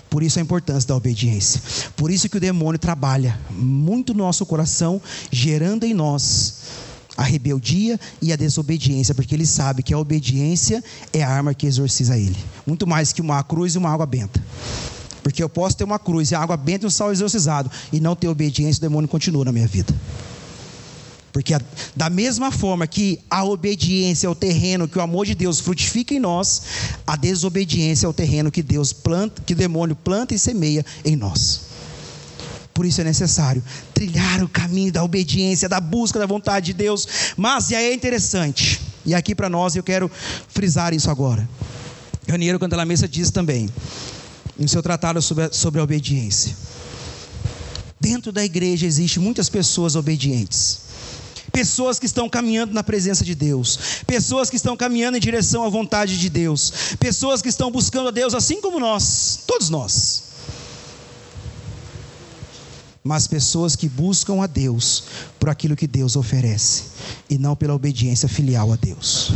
Por 0.08 0.22
isso 0.22 0.38
a 0.38 0.42
importância 0.42 0.88
da 0.88 0.96
obediência. 0.96 1.60
Por 1.96 2.10
isso 2.10 2.28
que 2.28 2.36
o 2.36 2.40
demônio 2.40 2.78
trabalha 2.78 3.38
muito 3.50 4.14
no 4.14 4.24
nosso 4.24 4.46
coração, 4.46 5.00
gerando 5.30 5.84
em 5.84 5.94
nós 5.94 6.54
a 7.16 7.24
rebeldia 7.24 7.98
e 8.22 8.32
a 8.32 8.36
desobediência, 8.36 9.14
porque 9.14 9.34
ele 9.34 9.46
sabe 9.46 9.82
que 9.82 9.92
a 9.92 9.98
obediência 9.98 10.82
é 11.12 11.22
a 11.22 11.28
arma 11.28 11.52
que 11.52 11.66
exorciza 11.66 12.16
ele. 12.16 12.36
Muito 12.64 12.86
mais 12.86 13.12
que 13.12 13.20
uma 13.20 13.42
cruz 13.42 13.74
e 13.74 13.78
uma 13.78 13.90
água 13.90 14.06
benta. 14.06 14.40
Porque 15.28 15.42
eu 15.42 15.48
posso 15.50 15.76
ter 15.76 15.84
uma 15.84 15.98
cruz 15.98 16.30
e 16.30 16.34
água 16.34 16.56
benta 16.56 16.86
e 16.86 16.88
um 16.88 16.90
sal 16.90 17.12
exorcizado 17.12 17.70
e 17.92 18.00
não 18.00 18.16
ter 18.16 18.28
obediência, 18.28 18.78
o 18.78 18.80
demônio 18.80 19.06
continua 19.06 19.44
na 19.44 19.52
minha 19.52 19.66
vida. 19.66 19.94
Porque 21.34 21.52
a, 21.52 21.60
da 21.94 22.08
mesma 22.08 22.50
forma 22.50 22.86
que 22.86 23.20
a 23.28 23.44
obediência 23.44 24.26
é 24.26 24.30
o 24.30 24.34
terreno 24.34 24.88
que 24.88 24.96
o 24.96 25.02
amor 25.02 25.26
de 25.26 25.34
Deus 25.34 25.60
frutifica 25.60 26.14
em 26.14 26.18
nós, 26.18 26.62
a 27.06 27.14
desobediência 27.14 28.06
é 28.06 28.08
o 28.08 28.12
terreno 28.14 28.50
que 28.50 28.62
Deus 28.62 28.94
planta, 28.94 29.42
que 29.42 29.52
o 29.52 29.56
demônio 29.56 29.94
planta 29.94 30.34
e 30.34 30.38
semeia 30.38 30.82
em 31.04 31.14
nós. 31.14 31.60
Por 32.72 32.86
isso 32.86 33.02
é 33.02 33.04
necessário 33.04 33.62
trilhar 33.92 34.42
o 34.42 34.48
caminho 34.48 34.90
da 34.90 35.04
obediência, 35.04 35.68
da 35.68 35.78
busca 35.78 36.18
da 36.18 36.24
vontade 36.24 36.64
de 36.66 36.72
Deus. 36.72 37.06
Mas 37.36 37.70
e 37.70 37.74
aí 37.74 37.90
é 37.90 37.92
interessante, 37.92 38.80
e 39.04 39.14
aqui 39.14 39.34
para 39.34 39.50
nós 39.50 39.76
eu 39.76 39.82
quero 39.82 40.10
frisar 40.48 40.94
isso 40.94 41.10
agora. 41.10 41.46
Raniero 42.26 42.58
Cantalamessa 42.58 43.06
diz 43.06 43.30
também 43.30 43.68
no 44.58 44.68
seu 44.68 44.82
tratado 44.82 45.22
sobre 45.22 45.44
a, 45.44 45.52
sobre 45.52 45.80
a 45.80 45.84
obediência. 45.84 46.56
Dentro 48.00 48.32
da 48.32 48.44
igreja 48.44 48.86
existem 48.86 49.22
muitas 49.22 49.48
pessoas 49.48 49.94
obedientes. 49.94 50.80
Pessoas 51.52 51.98
que 51.98 52.06
estão 52.06 52.28
caminhando 52.28 52.74
na 52.74 52.82
presença 52.82 53.24
de 53.24 53.34
Deus, 53.34 54.02
pessoas 54.06 54.50
que 54.50 54.56
estão 54.56 54.76
caminhando 54.76 55.16
em 55.16 55.20
direção 55.20 55.64
à 55.64 55.68
vontade 55.68 56.18
de 56.18 56.28
Deus, 56.28 56.94
pessoas 57.00 57.40
que 57.40 57.48
estão 57.48 57.70
buscando 57.70 58.08
a 58.08 58.12
Deus 58.12 58.34
assim 58.34 58.60
como 58.60 58.78
nós, 58.78 59.40
todos 59.46 59.70
nós. 59.70 60.24
Mas 63.02 63.26
pessoas 63.26 63.74
que 63.74 63.88
buscam 63.88 64.42
a 64.42 64.46
Deus 64.46 65.04
por 65.38 65.48
aquilo 65.48 65.74
que 65.74 65.86
Deus 65.86 66.16
oferece 66.16 66.84
e 67.30 67.38
não 67.38 67.56
pela 67.56 67.74
obediência 67.74 68.28
filial 68.28 68.72
a 68.72 68.76
Deus 68.76 69.32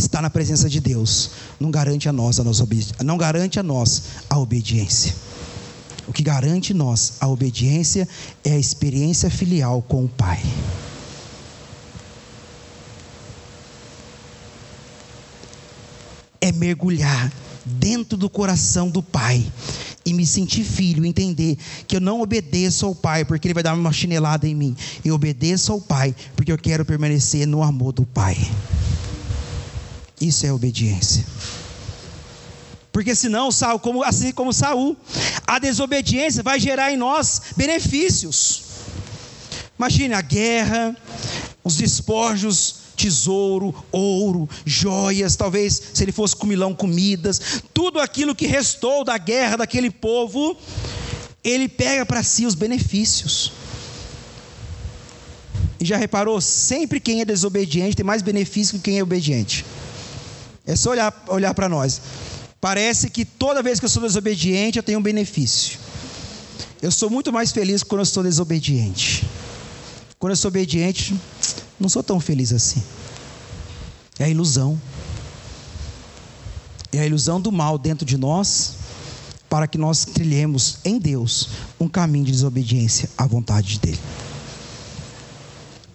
estar 0.00 0.20
na 0.22 0.30
presença 0.30 0.68
de 0.68 0.80
Deus 0.80 1.30
não 1.58 1.70
garante 1.70 2.08
a 2.08 2.12
nós 2.12 2.40
a 2.40 2.44
nossa 2.44 2.66
não 3.04 3.16
garante 3.16 3.58
a 3.58 3.62
nós 3.62 4.02
a 4.28 4.38
obediência. 4.38 5.14
O 6.06 6.12
que 6.12 6.22
garante 6.22 6.74
nós 6.74 7.14
a 7.20 7.28
obediência 7.28 8.08
é 8.44 8.52
a 8.52 8.58
experiência 8.58 9.30
filial 9.30 9.80
com 9.82 10.04
o 10.04 10.08
Pai. 10.08 10.42
É 16.40 16.50
mergulhar 16.50 17.32
dentro 17.64 18.16
do 18.16 18.28
coração 18.28 18.88
do 18.90 19.02
Pai 19.02 19.46
e 20.04 20.12
me 20.12 20.26
sentir 20.26 20.64
filho, 20.64 21.04
entender 21.04 21.56
que 21.86 21.94
eu 21.94 22.00
não 22.00 22.20
obedeço 22.20 22.86
ao 22.86 22.94
Pai 22.94 23.24
porque 23.24 23.46
Ele 23.46 23.54
vai 23.54 23.62
dar 23.62 23.74
uma 23.74 23.92
chinelada 23.92 24.48
em 24.48 24.54
mim. 24.54 24.76
Eu 25.04 25.14
obedeço 25.14 25.70
ao 25.70 25.80
Pai 25.80 26.14
porque 26.34 26.50
eu 26.50 26.58
quero 26.58 26.84
permanecer 26.84 27.46
no 27.46 27.62
amor 27.62 27.92
do 27.92 28.04
Pai. 28.04 28.36
Isso 30.20 30.44
é 30.44 30.52
obediência. 30.52 31.24
Porque 32.92 33.14
senão, 33.14 33.50
Saul, 33.50 33.78
como, 33.78 34.02
assim 34.02 34.32
como 34.32 34.52
Saul, 34.52 34.96
a 35.46 35.58
desobediência 35.58 36.42
vai 36.42 36.58
gerar 36.58 36.92
em 36.92 36.96
nós 36.96 37.40
benefícios. 37.56 38.62
Imagine 39.78 40.14
a 40.14 40.20
guerra, 40.20 40.96
os 41.64 41.76
despojos, 41.76 42.80
tesouro, 42.96 43.74
ouro, 43.90 44.48
joias, 44.66 45.36
talvez 45.36 45.80
se 45.94 46.02
ele 46.02 46.12
fosse 46.12 46.36
comilão, 46.36 46.74
comidas, 46.74 47.62
tudo 47.72 47.98
aquilo 47.98 48.34
que 48.34 48.46
restou 48.46 49.04
da 49.04 49.16
guerra 49.16 49.56
daquele 49.56 49.90
povo, 49.90 50.54
ele 51.42 51.66
pega 51.66 52.04
para 52.04 52.22
si 52.22 52.44
os 52.44 52.54
benefícios. 52.54 53.52
E 55.80 55.84
já 55.84 55.96
reparou? 55.96 56.38
Sempre 56.42 57.00
quem 57.00 57.22
é 57.22 57.24
desobediente 57.24 57.96
tem 57.96 58.04
mais 58.04 58.20
benefício 58.20 58.76
que 58.76 58.84
quem 58.84 58.98
é 58.98 59.02
obediente. 59.02 59.64
É 60.70 60.76
só 60.76 60.90
olhar, 60.90 61.24
olhar 61.26 61.52
para 61.52 61.68
nós. 61.68 62.00
Parece 62.60 63.10
que 63.10 63.24
toda 63.24 63.60
vez 63.60 63.80
que 63.80 63.86
eu 63.86 63.88
sou 63.88 64.02
desobediente, 64.02 64.78
eu 64.78 64.84
tenho 64.84 65.00
um 65.00 65.02
benefício. 65.02 65.80
Eu 66.80 66.92
sou 66.92 67.10
muito 67.10 67.32
mais 67.32 67.50
feliz 67.50 67.82
quando 67.82 68.02
eu 68.02 68.06
sou 68.06 68.22
desobediente. 68.22 69.28
Quando 70.16 70.30
eu 70.30 70.36
sou 70.36 70.48
obediente, 70.48 71.18
não 71.78 71.88
sou 71.88 72.04
tão 72.04 72.20
feliz 72.20 72.52
assim. 72.52 72.80
É 74.16 74.24
a 74.26 74.28
ilusão. 74.28 74.80
É 76.92 77.00
a 77.00 77.06
ilusão 77.06 77.40
do 77.40 77.50
mal 77.50 77.76
dentro 77.76 78.06
de 78.06 78.16
nós, 78.16 78.74
para 79.48 79.66
que 79.66 79.76
nós 79.76 80.04
trilhemos 80.04 80.78
em 80.84 81.00
Deus 81.00 81.48
um 81.80 81.88
caminho 81.88 82.26
de 82.26 82.30
desobediência 82.30 83.10
à 83.18 83.26
vontade 83.26 83.80
dEle. 83.80 83.98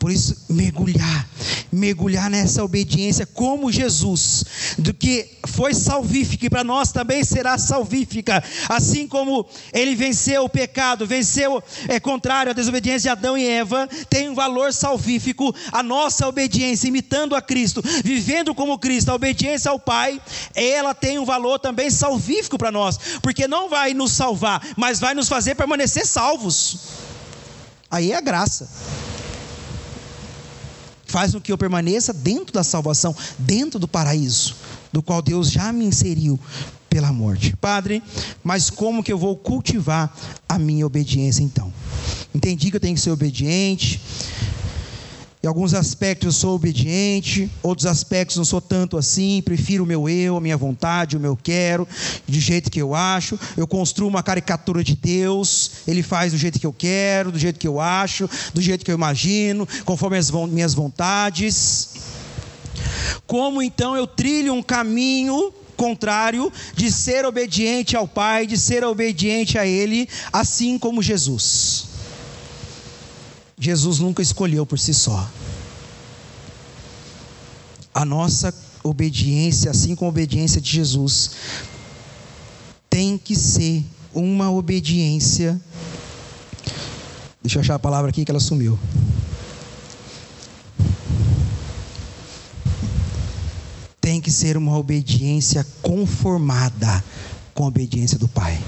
Por 0.05 0.11
isso, 0.11 0.45
mergulhar, 0.49 1.27
mergulhar 1.71 2.29
nessa 2.29 2.63
obediência 2.63 3.25
como 3.25 3.71
Jesus, 3.71 4.45
do 4.77 4.93
que 4.93 5.31
foi 5.47 5.73
salvífica 5.73 6.45
e 6.45 6.49
para 6.51 6.63
nós 6.63 6.91
também 6.91 7.23
será 7.23 7.57
salvífica, 7.57 8.43
assim 8.69 9.07
como 9.07 9.47
ele 9.73 9.95
venceu 9.95 10.43
o 10.43 10.49
pecado, 10.49 11.07
venceu 11.07 11.59
é 11.87 11.99
contrário 11.99 12.51
à 12.51 12.53
desobediência 12.53 13.01
de 13.01 13.09
Adão 13.09 13.35
e 13.35 13.47
Eva, 13.47 13.89
tem 14.07 14.29
um 14.29 14.35
valor 14.35 14.71
salvífico, 14.71 15.55
a 15.71 15.81
nossa 15.81 16.27
obediência 16.27 16.87
imitando 16.87 17.35
a 17.35 17.41
Cristo, 17.41 17.81
vivendo 18.03 18.53
como 18.53 18.77
Cristo, 18.77 19.09
a 19.09 19.15
obediência 19.15 19.71
ao 19.71 19.79
Pai, 19.79 20.21
ela 20.53 20.93
tem 20.93 21.17
um 21.17 21.25
valor 21.25 21.57
também 21.57 21.89
salvífico 21.89 22.59
para 22.59 22.71
nós, 22.71 22.99
porque 23.23 23.47
não 23.47 23.69
vai 23.69 23.95
nos 23.95 24.11
salvar, 24.11 24.61
mas 24.77 24.99
vai 24.99 25.15
nos 25.15 25.27
fazer 25.27 25.55
permanecer 25.55 26.05
salvos. 26.05 26.77
Aí 27.89 28.11
é 28.11 28.15
a 28.17 28.21
graça 28.21 28.69
faz 31.05 31.33
com 31.33 31.41
que 31.41 31.51
eu 31.51 31.57
permaneça 31.57 32.13
dentro 32.13 32.53
da 32.53 32.63
salvação, 32.63 33.15
dentro 33.37 33.79
do 33.79 33.87
paraíso, 33.87 34.55
do 34.91 35.01
qual 35.01 35.21
Deus 35.21 35.51
já 35.51 35.71
me 35.71 35.85
inseriu 35.85 36.39
pela 36.89 37.11
morte. 37.11 37.55
Padre, 37.57 38.01
mas 38.43 38.69
como 38.69 39.03
que 39.03 39.11
eu 39.11 39.17
vou 39.17 39.35
cultivar 39.35 40.15
a 40.47 40.57
minha 40.57 40.85
obediência 40.85 41.43
então? 41.43 41.71
Entendi 42.33 42.69
que 42.69 42.77
eu 42.77 42.81
tenho 42.81 42.95
que 42.95 43.01
ser 43.01 43.11
obediente, 43.11 44.01
em 45.45 45.47
alguns 45.47 45.75
aspectos 45.75 46.25
eu 46.25 46.31
sou 46.31 46.55
obediente, 46.55 47.47
outros 47.61 47.85
aspectos 47.85 48.35
não 48.35 48.43
sou 48.43 48.59
tanto 48.59 48.97
assim, 48.97 49.43
prefiro 49.45 49.83
o 49.83 49.85
meu 49.85 50.09
eu, 50.09 50.37
a 50.37 50.41
minha 50.41 50.57
vontade, 50.57 51.15
o 51.15 51.19
meu 51.19 51.37
quero, 51.37 51.87
do 52.27 52.39
jeito 52.39 52.71
que 52.71 52.81
eu 52.81 52.95
acho. 52.95 53.39
Eu 53.55 53.67
construo 53.67 54.09
uma 54.09 54.23
caricatura 54.23 54.83
de 54.83 54.95
Deus, 54.95 55.83
ele 55.87 56.01
faz 56.01 56.31
do 56.31 56.37
jeito 56.39 56.59
que 56.59 56.65
eu 56.65 56.73
quero, 56.73 57.31
do 57.31 57.37
jeito 57.37 57.59
que 57.59 57.67
eu 57.67 57.79
acho, 57.79 58.27
do 58.55 58.59
jeito 58.59 58.83
que 58.83 58.89
eu 58.89 58.95
imagino, 58.95 59.67
conforme 59.85 60.17
as 60.17 60.31
minhas 60.31 60.73
vontades. 60.73 61.89
Como 63.27 63.61
então 63.61 63.95
eu 63.95 64.07
trilho 64.07 64.51
um 64.51 64.63
caminho 64.63 65.53
contrário 65.77 66.51
de 66.75 66.91
ser 66.91 67.23
obediente 67.23 67.95
ao 67.95 68.07
Pai, 68.07 68.47
de 68.47 68.57
ser 68.57 68.83
obediente 68.83 69.59
a 69.59 69.67
Ele, 69.67 70.09
assim 70.33 70.79
como 70.79 71.03
Jesus. 71.03 71.94
Jesus 73.57 73.99
nunca 73.99 74.21
escolheu 74.21 74.65
por 74.65 74.77
si 74.77 74.93
só. 74.93 75.29
A 77.93 78.03
nossa 78.03 78.53
obediência, 78.83 79.71
assim 79.71 79.95
como 79.95 80.09
a 80.09 80.11
obediência 80.11 80.59
de 80.59 80.69
Jesus, 80.69 81.31
tem 82.89 83.17
que 83.17 83.35
ser 83.35 83.83
uma 84.13 84.51
obediência. 84.51 85.59
Deixa 87.41 87.57
eu 87.57 87.61
achar 87.61 87.75
a 87.75 87.79
palavra 87.79 88.09
aqui 88.09 88.25
que 88.25 88.31
ela 88.31 88.39
sumiu. 88.39 88.77
Tem 94.01 94.21
que 94.21 94.31
ser 94.31 94.57
uma 94.57 94.77
obediência 94.77 95.65
conformada 95.81 97.03
com 97.53 97.63
a 97.63 97.67
obediência 97.67 98.19
do 98.19 98.27
Pai. 98.27 98.61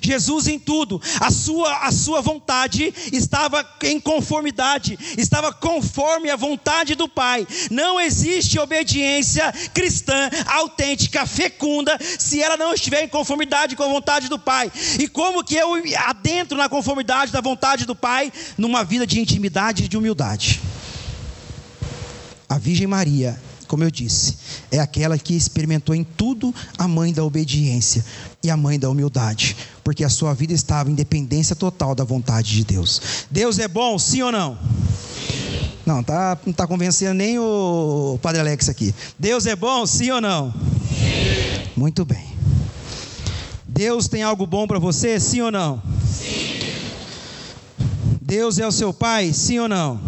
Jesus 0.00 0.46
em 0.46 0.58
tudo, 0.58 1.00
a 1.20 1.30
sua, 1.30 1.86
a 1.86 1.92
sua 1.92 2.20
vontade 2.20 2.92
estava 3.12 3.66
em 3.82 3.98
conformidade, 3.98 4.98
estava 5.16 5.52
conforme 5.52 6.30
a 6.30 6.36
vontade 6.36 6.94
do 6.94 7.08
Pai. 7.08 7.46
Não 7.70 8.00
existe 8.00 8.58
obediência 8.58 9.52
cristã 9.74 10.30
autêntica, 10.46 11.26
fecunda, 11.26 11.98
se 12.18 12.42
ela 12.42 12.56
não 12.56 12.74
estiver 12.74 13.02
em 13.02 13.08
conformidade 13.08 13.76
com 13.76 13.82
a 13.82 13.88
vontade 13.88 14.28
do 14.28 14.38
Pai. 14.38 14.70
E 14.98 15.08
como 15.08 15.44
que 15.44 15.56
eu 15.56 15.74
adentro 16.06 16.56
na 16.56 16.68
conformidade 16.68 17.32
da 17.32 17.40
vontade 17.40 17.84
do 17.84 17.94
Pai? 17.94 18.32
Numa 18.56 18.84
vida 18.84 19.06
de 19.06 19.20
intimidade 19.20 19.84
e 19.84 19.88
de 19.88 19.96
humildade. 19.96 20.60
A 22.48 22.58
Virgem 22.58 22.86
Maria 22.86 23.45
como 23.66 23.84
eu 23.84 23.90
disse, 23.90 24.36
é 24.70 24.78
aquela 24.78 25.18
que 25.18 25.34
experimentou 25.34 25.94
em 25.94 26.04
tudo 26.04 26.54
a 26.78 26.86
mãe 26.86 27.12
da 27.12 27.24
obediência 27.24 28.04
e 28.42 28.50
a 28.50 28.56
mãe 28.56 28.78
da 28.78 28.88
humildade, 28.88 29.56
porque 29.82 30.04
a 30.04 30.08
sua 30.08 30.34
vida 30.34 30.52
estava 30.52 30.90
em 30.90 30.94
dependência 30.94 31.56
total 31.56 31.94
da 31.94 32.04
vontade 32.04 32.52
de 32.52 32.64
Deus. 32.64 33.26
Deus 33.30 33.58
é 33.58 33.68
bom, 33.68 33.98
sim 33.98 34.22
ou 34.22 34.32
não? 34.32 34.58
Não, 35.84 36.02
tá, 36.02 36.36
não 36.44 36.50
está 36.50 36.66
convencendo 36.66 37.14
nem 37.14 37.38
o 37.38 38.18
Padre 38.20 38.40
Alex 38.40 38.68
aqui. 38.68 38.94
Deus 39.18 39.46
é 39.46 39.54
bom, 39.54 39.86
sim 39.86 40.10
ou 40.10 40.20
não? 40.20 40.52
Sim. 40.52 41.70
Muito 41.76 42.04
bem. 42.04 42.26
Deus 43.66 44.08
tem 44.08 44.22
algo 44.22 44.46
bom 44.46 44.66
para 44.66 44.78
você, 44.78 45.20
sim 45.20 45.42
ou 45.42 45.52
não? 45.52 45.80
Sim. 46.04 46.56
Deus 48.20 48.58
é 48.58 48.66
o 48.66 48.72
seu 48.72 48.92
pai, 48.92 49.32
sim 49.32 49.60
ou 49.60 49.68
não? 49.68 50.00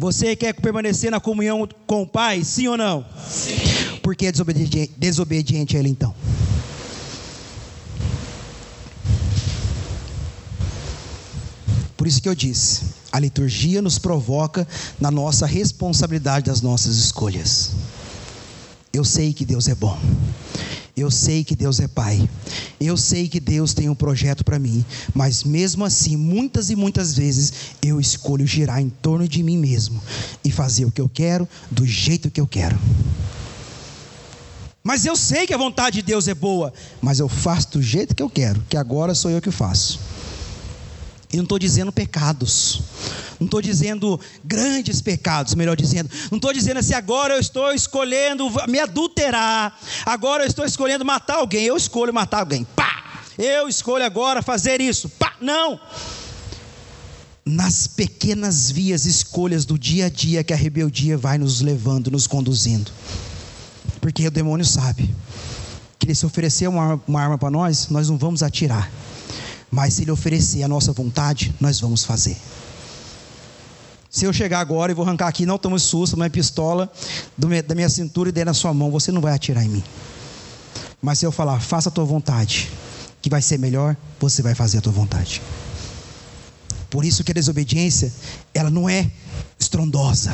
Você 0.00 0.34
quer 0.34 0.54
permanecer 0.54 1.10
na 1.10 1.20
comunhão 1.20 1.68
com 1.86 2.00
o 2.00 2.06
Pai, 2.06 2.42
sim 2.42 2.66
ou 2.66 2.74
não? 2.74 3.04
Sim. 3.28 3.98
Por 4.02 4.16
que 4.16 4.24
é 4.24 4.32
desobediente, 4.32 4.90
desobediente 4.96 5.76
a 5.76 5.78
Ele 5.78 5.90
então? 5.90 6.14
Por 11.98 12.06
isso 12.06 12.22
que 12.22 12.30
eu 12.30 12.34
disse, 12.34 12.94
a 13.12 13.20
liturgia 13.20 13.82
nos 13.82 13.98
provoca 13.98 14.66
na 14.98 15.10
nossa 15.10 15.44
responsabilidade 15.44 16.46
das 16.46 16.62
nossas 16.62 16.96
escolhas. 16.96 17.72
Eu 18.94 19.04
sei 19.04 19.34
que 19.34 19.44
Deus 19.44 19.68
é 19.68 19.74
bom. 19.74 20.00
Eu 20.96 21.10
sei 21.10 21.44
que 21.44 21.56
Deus 21.56 21.80
é 21.80 21.88
Pai. 21.88 22.28
Eu 22.80 22.96
sei 22.96 23.28
que 23.28 23.40
Deus 23.40 23.72
tem 23.72 23.88
um 23.88 23.94
projeto 23.94 24.44
para 24.44 24.58
mim. 24.58 24.84
Mas 25.14 25.44
mesmo 25.44 25.84
assim, 25.84 26.16
muitas 26.16 26.70
e 26.70 26.76
muitas 26.76 27.14
vezes, 27.14 27.52
eu 27.82 28.00
escolho 28.00 28.46
girar 28.46 28.80
em 28.80 28.88
torno 28.88 29.28
de 29.28 29.42
mim 29.42 29.58
mesmo 29.58 30.02
e 30.44 30.50
fazer 30.50 30.84
o 30.84 30.90
que 30.90 31.00
eu 31.00 31.08
quero, 31.08 31.48
do 31.70 31.86
jeito 31.86 32.30
que 32.30 32.40
eu 32.40 32.46
quero. 32.46 32.78
Mas 34.82 35.04
eu 35.04 35.14
sei 35.14 35.46
que 35.46 35.54
a 35.54 35.58
vontade 35.58 35.96
de 35.96 36.02
Deus 36.02 36.26
é 36.26 36.34
boa, 36.34 36.72
mas 37.02 37.20
eu 37.20 37.28
faço 37.28 37.72
do 37.72 37.82
jeito 37.82 38.14
que 38.14 38.22
eu 38.22 38.30
quero, 38.30 38.64
que 38.68 38.76
agora 38.76 39.14
sou 39.14 39.30
eu 39.30 39.40
que 39.40 39.50
faço. 39.50 40.00
E 41.32 41.36
não 41.36 41.44
estou 41.44 41.60
dizendo 41.60 41.92
pecados, 41.92 42.82
não 43.38 43.44
estou 43.44 43.62
dizendo 43.62 44.18
grandes 44.44 45.00
pecados, 45.00 45.54
melhor 45.54 45.76
dizendo, 45.76 46.10
não 46.28 46.36
estou 46.36 46.52
dizendo 46.52 46.78
assim, 46.78 46.92
agora 46.92 47.34
eu 47.34 47.40
estou 47.40 47.72
escolhendo 47.72 48.50
me 48.68 48.80
adulterar, 48.80 49.78
agora 50.04 50.42
eu 50.42 50.48
estou 50.48 50.64
escolhendo 50.64 51.04
matar 51.04 51.36
alguém, 51.36 51.64
eu 51.64 51.76
escolho 51.76 52.12
matar 52.12 52.40
alguém, 52.40 52.64
pá, 52.64 53.22
eu 53.38 53.68
escolho 53.68 54.04
agora 54.04 54.42
fazer 54.42 54.80
isso, 54.80 55.08
pá, 55.08 55.34
não. 55.40 55.78
Nas 57.46 57.86
pequenas 57.86 58.68
vias, 58.68 59.06
escolhas 59.06 59.64
do 59.64 59.78
dia 59.78 60.06
a 60.06 60.10
dia 60.10 60.42
que 60.42 60.52
a 60.52 60.56
rebeldia 60.56 61.16
vai 61.16 61.38
nos 61.38 61.60
levando, 61.60 62.10
nos 62.10 62.26
conduzindo, 62.26 62.90
porque 64.00 64.26
o 64.26 64.32
demônio 64.32 64.66
sabe 64.66 65.14
que 65.96 66.06
ele 66.06 66.14
se 66.14 66.26
oferecer 66.26 66.68
uma, 66.68 67.00
uma 67.06 67.22
arma 67.22 67.38
para 67.38 67.50
nós, 67.50 67.88
nós 67.88 68.08
não 68.08 68.18
vamos 68.18 68.42
atirar 68.42 68.90
mas 69.70 69.94
se 69.94 70.02
Ele 70.02 70.10
oferecer 70.10 70.62
a 70.62 70.68
nossa 70.68 70.92
vontade, 70.92 71.54
nós 71.60 71.80
vamos 71.80 72.04
fazer. 72.04 72.36
Se 74.10 74.24
eu 74.24 74.32
chegar 74.32 74.58
agora 74.58 74.90
e 74.90 74.94
vou 74.94 75.04
arrancar 75.04 75.28
aqui, 75.28 75.46
não 75.46 75.56
tome 75.56 75.78
susto, 75.78 76.16
uma 76.16 76.28
pistola 76.28 76.90
da 77.38 77.74
minha 77.74 77.88
cintura 77.88 78.28
e 78.28 78.32
der 78.32 78.44
na 78.44 78.52
sua 78.52 78.74
mão, 78.74 78.90
você 78.90 79.12
não 79.12 79.20
vai 79.20 79.32
atirar 79.32 79.64
em 79.64 79.68
mim. 79.68 79.84
Mas 81.00 81.20
se 81.20 81.26
eu 81.26 81.30
falar, 81.30 81.60
faça 81.60 81.88
a 81.88 81.92
tua 81.92 82.04
vontade, 82.04 82.70
que 83.22 83.30
vai 83.30 83.40
ser 83.40 83.58
melhor, 83.58 83.96
você 84.18 84.42
vai 84.42 84.54
fazer 84.54 84.78
a 84.78 84.80
tua 84.80 84.92
vontade. 84.92 85.40
Por 86.90 87.04
isso 87.04 87.22
que 87.22 87.30
a 87.30 87.34
desobediência, 87.34 88.12
ela 88.52 88.68
não 88.68 88.88
é 88.88 89.08
estrondosa, 89.58 90.32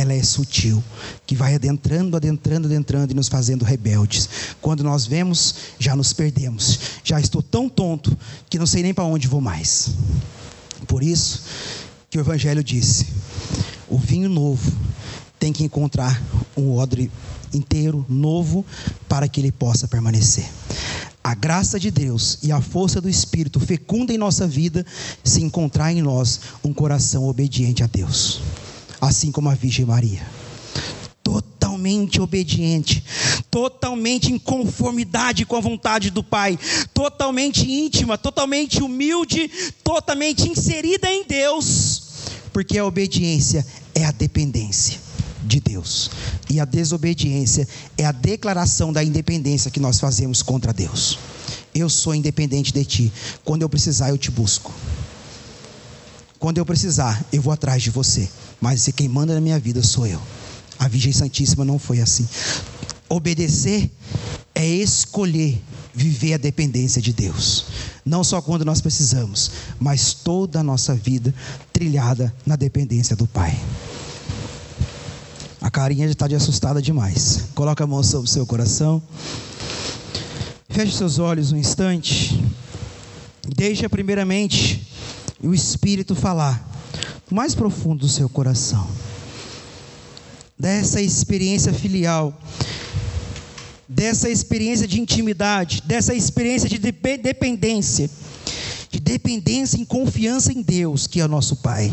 ela 0.00 0.12
é 0.12 0.22
sutil, 0.22 0.82
que 1.26 1.34
vai 1.34 1.54
adentrando, 1.54 2.16
adentrando, 2.16 2.66
adentrando 2.66 3.12
e 3.12 3.14
nos 3.14 3.28
fazendo 3.28 3.64
rebeldes. 3.64 4.28
Quando 4.60 4.82
nós 4.82 5.06
vemos, 5.06 5.54
já 5.78 5.94
nos 5.94 6.12
perdemos. 6.12 6.78
Já 7.04 7.20
estou 7.20 7.42
tão 7.42 7.68
tonto 7.68 8.16
que 8.48 8.58
não 8.58 8.66
sei 8.66 8.82
nem 8.82 8.94
para 8.94 9.04
onde 9.04 9.28
vou 9.28 9.40
mais. 9.40 9.90
Por 10.86 11.02
isso 11.02 11.42
que 12.10 12.18
o 12.18 12.20
Evangelho 12.20 12.64
disse: 12.64 13.06
o 13.88 13.98
vinho 13.98 14.28
novo 14.28 14.72
tem 15.38 15.52
que 15.52 15.64
encontrar 15.64 16.20
um 16.56 16.72
odre 16.72 17.10
inteiro, 17.52 18.04
novo, 18.08 18.64
para 19.08 19.28
que 19.28 19.40
ele 19.40 19.52
possa 19.52 19.88
permanecer 19.88 20.48
a 21.22 21.34
graça 21.34 21.78
de 21.78 21.90
Deus 21.90 22.38
e 22.42 22.50
a 22.50 22.60
força 22.60 23.00
do 23.00 23.08
Espírito 23.08 23.60
fecunda 23.60 24.12
em 24.12 24.18
nossa 24.18 24.46
vida 24.46 24.84
se 25.22 25.42
encontrar 25.42 25.92
em 25.92 26.00
nós 26.02 26.40
um 26.64 26.72
coração 26.72 27.28
obediente 27.28 27.82
a 27.82 27.86
Deus, 27.86 28.40
assim 29.00 29.32
como 29.32 29.48
a 29.48 29.54
Virgem 29.54 29.84
Maria. 29.84 30.26
Totalmente 31.22 32.20
obediente, 32.20 33.02
totalmente 33.50 34.32
em 34.32 34.38
conformidade 34.38 35.46
com 35.46 35.56
a 35.56 35.60
vontade 35.60 36.10
do 36.10 36.22
Pai, 36.22 36.58
totalmente 36.92 37.70
íntima, 37.70 38.18
totalmente 38.18 38.82
humilde, 38.82 39.50
totalmente 39.82 40.48
inserida 40.48 41.08
em 41.10 41.24
Deus, 41.24 42.02
porque 42.52 42.76
a 42.76 42.84
obediência 42.84 43.64
é 43.94 44.04
a 44.04 44.12
dependência 44.12 44.98
de 45.44 45.60
Deus. 45.60 46.10
E 46.48 46.60
a 46.60 46.64
desobediência 46.64 47.66
é 47.96 48.04
a 48.04 48.12
declaração 48.12 48.92
da 48.92 49.02
independência 49.02 49.70
que 49.70 49.80
nós 49.80 49.98
fazemos 49.98 50.42
contra 50.42 50.72
Deus. 50.72 51.18
Eu 51.74 51.88
sou 51.88 52.14
independente 52.14 52.72
de 52.72 52.84
ti. 52.84 53.12
Quando 53.44 53.62
eu 53.62 53.68
precisar, 53.68 54.10
eu 54.10 54.18
te 54.18 54.30
busco. 54.30 54.72
Quando 56.40 56.56
eu 56.56 56.64
precisar, 56.64 57.22
eu 57.30 57.42
vou 57.42 57.52
atrás 57.52 57.82
de 57.82 57.90
você. 57.90 58.26
Mas 58.58 58.88
quem 58.96 59.06
manda 59.08 59.34
na 59.34 59.42
minha 59.42 59.60
vida 59.60 59.82
sou 59.82 60.06
eu. 60.06 60.20
A 60.78 60.88
Virgem 60.88 61.12
Santíssima 61.12 61.66
não 61.66 61.78
foi 61.78 62.00
assim. 62.00 62.26
Obedecer 63.10 63.90
é 64.54 64.66
escolher 64.66 65.62
viver 65.92 66.34
a 66.34 66.38
dependência 66.38 67.02
de 67.02 67.12
Deus. 67.12 67.66
Não 68.06 68.24
só 68.24 68.40
quando 68.40 68.64
nós 68.64 68.80
precisamos, 68.80 69.50
mas 69.78 70.14
toda 70.14 70.60
a 70.60 70.62
nossa 70.62 70.94
vida 70.94 71.34
trilhada 71.74 72.34
na 72.46 72.56
dependência 72.56 73.14
do 73.14 73.26
Pai. 73.26 73.60
A 75.60 75.70
carinha 75.70 76.06
já 76.06 76.12
está 76.12 76.26
de 76.26 76.34
assustada 76.34 76.80
demais. 76.80 77.48
Coloca 77.54 77.84
a 77.84 77.86
mão 77.86 78.02
sobre 78.02 78.30
o 78.30 78.32
seu 78.32 78.46
coração. 78.46 79.02
Feche 80.70 80.96
seus 80.96 81.18
olhos 81.18 81.52
um 81.52 81.56
instante. 81.58 82.42
Deixa 83.46 83.90
primeiramente 83.90 84.89
o 85.48 85.54
Espírito 85.54 86.14
falar 86.14 86.68
no 87.30 87.36
mais 87.36 87.54
profundo 87.54 88.00
do 88.00 88.08
seu 88.08 88.28
coração. 88.28 88.86
Dessa 90.58 91.00
experiência 91.00 91.72
filial, 91.72 92.38
dessa 93.88 94.28
experiência 94.28 94.86
de 94.86 95.00
intimidade, 95.00 95.82
dessa 95.86 96.14
experiência 96.14 96.68
de 96.68 96.78
dependência, 96.78 98.10
de 98.90 99.00
dependência 99.00 99.78
em 99.78 99.84
confiança 99.84 100.52
em 100.52 100.62
Deus, 100.62 101.06
que 101.06 101.20
é 101.20 101.24
o 101.24 101.28
nosso 101.28 101.56
Pai. 101.56 101.92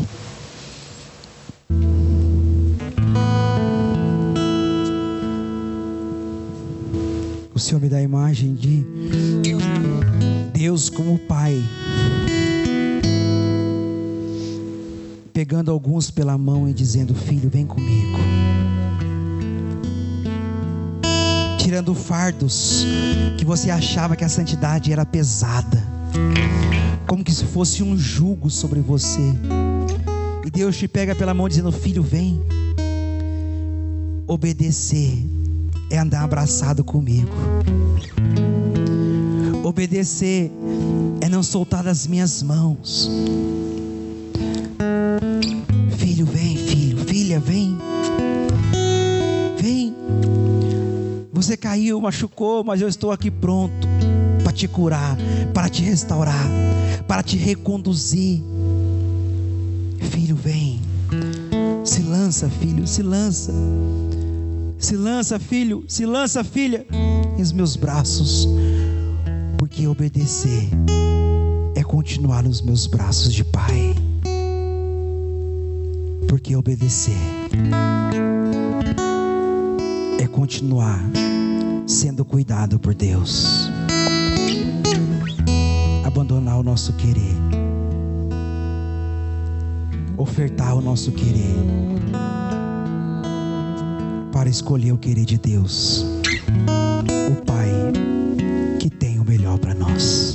O 7.54 7.58
Senhor 7.58 7.80
me 7.80 7.88
dá 7.88 7.96
a 7.96 8.02
imagem 8.02 8.54
de 8.54 8.84
Deus 10.52 10.88
como 10.88 11.18
Pai, 11.18 11.56
pegando 15.38 15.70
alguns 15.70 16.10
pela 16.10 16.36
mão 16.36 16.68
e 16.68 16.74
dizendo: 16.74 17.14
Filho, 17.14 17.48
vem 17.48 17.64
comigo. 17.64 18.18
Tirando 21.56 21.94
fardos 21.94 22.84
que 23.38 23.44
você 23.44 23.70
achava 23.70 24.16
que 24.16 24.24
a 24.24 24.28
santidade 24.28 24.92
era 24.92 25.06
pesada, 25.06 25.80
como 27.06 27.22
que 27.22 27.30
se 27.30 27.44
fosse 27.44 27.84
um 27.84 27.96
jugo 27.96 28.50
sobre 28.50 28.80
você. 28.80 29.32
E 30.44 30.50
Deus 30.50 30.76
te 30.76 30.88
pega 30.88 31.14
pela 31.14 31.32
mão 31.32 31.48
dizendo: 31.48 31.70
Filho, 31.70 32.02
vem. 32.02 32.42
Obedecer 34.26 35.24
é 35.88 35.98
andar 35.98 36.24
abraçado 36.24 36.82
comigo. 36.82 37.30
Obedecer 39.62 40.50
é 41.20 41.28
não 41.28 41.44
soltar 41.44 41.84
das 41.84 42.08
minhas 42.08 42.42
mãos. 42.42 43.08
Caiu, 51.58 52.00
machucou, 52.00 52.64
mas 52.64 52.80
eu 52.80 52.88
estou 52.88 53.12
aqui 53.12 53.30
pronto 53.30 53.86
para 54.42 54.52
te 54.52 54.66
curar, 54.66 55.16
para 55.52 55.68
te 55.68 55.82
restaurar, 55.82 56.48
para 57.06 57.22
te 57.22 57.36
reconduzir. 57.36 58.42
Filho, 60.10 60.36
vem. 60.36 60.80
Se 61.84 62.02
lança, 62.02 62.48
filho, 62.48 62.86
se 62.86 63.02
lança. 63.02 63.52
Se 64.78 64.96
lança, 64.96 65.38
filho, 65.38 65.84
se 65.88 66.06
lança, 66.06 66.44
filha, 66.44 66.86
em 67.36 67.54
meus 67.54 67.74
braços, 67.74 68.48
porque 69.58 69.86
obedecer 69.88 70.68
é 71.74 71.82
continuar 71.82 72.44
nos 72.44 72.62
meus 72.62 72.86
braços 72.86 73.34
de 73.34 73.44
Pai. 73.44 73.94
Porque 76.28 76.54
obedecer 76.54 77.16
é 80.20 80.26
continuar 80.28 81.00
sendo 81.88 82.22
cuidado 82.22 82.78
por 82.78 82.94
Deus. 82.94 83.70
Abandonar 86.04 86.58
o 86.58 86.62
nosso 86.62 86.92
querer, 86.92 87.34
ofertar 90.16 90.76
o 90.76 90.82
nosso 90.82 91.10
querer 91.12 91.56
para 94.30 94.50
escolher 94.50 94.92
o 94.92 94.98
querer 94.98 95.24
de 95.24 95.38
Deus, 95.38 96.04
o 97.30 97.44
Pai 97.46 97.72
que 98.78 98.90
tem 98.90 99.18
o 99.18 99.24
melhor 99.24 99.58
para 99.58 99.74
nós. 99.74 100.34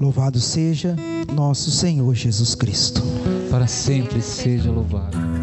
Louvado 0.00 0.40
seja 0.40 0.96
nosso 1.32 1.70
Senhor 1.70 2.12
Jesus 2.14 2.56
Cristo. 2.56 3.02
Para 3.50 3.66
sempre 3.66 4.20
seja 4.20 4.70
louvado. 4.70 5.37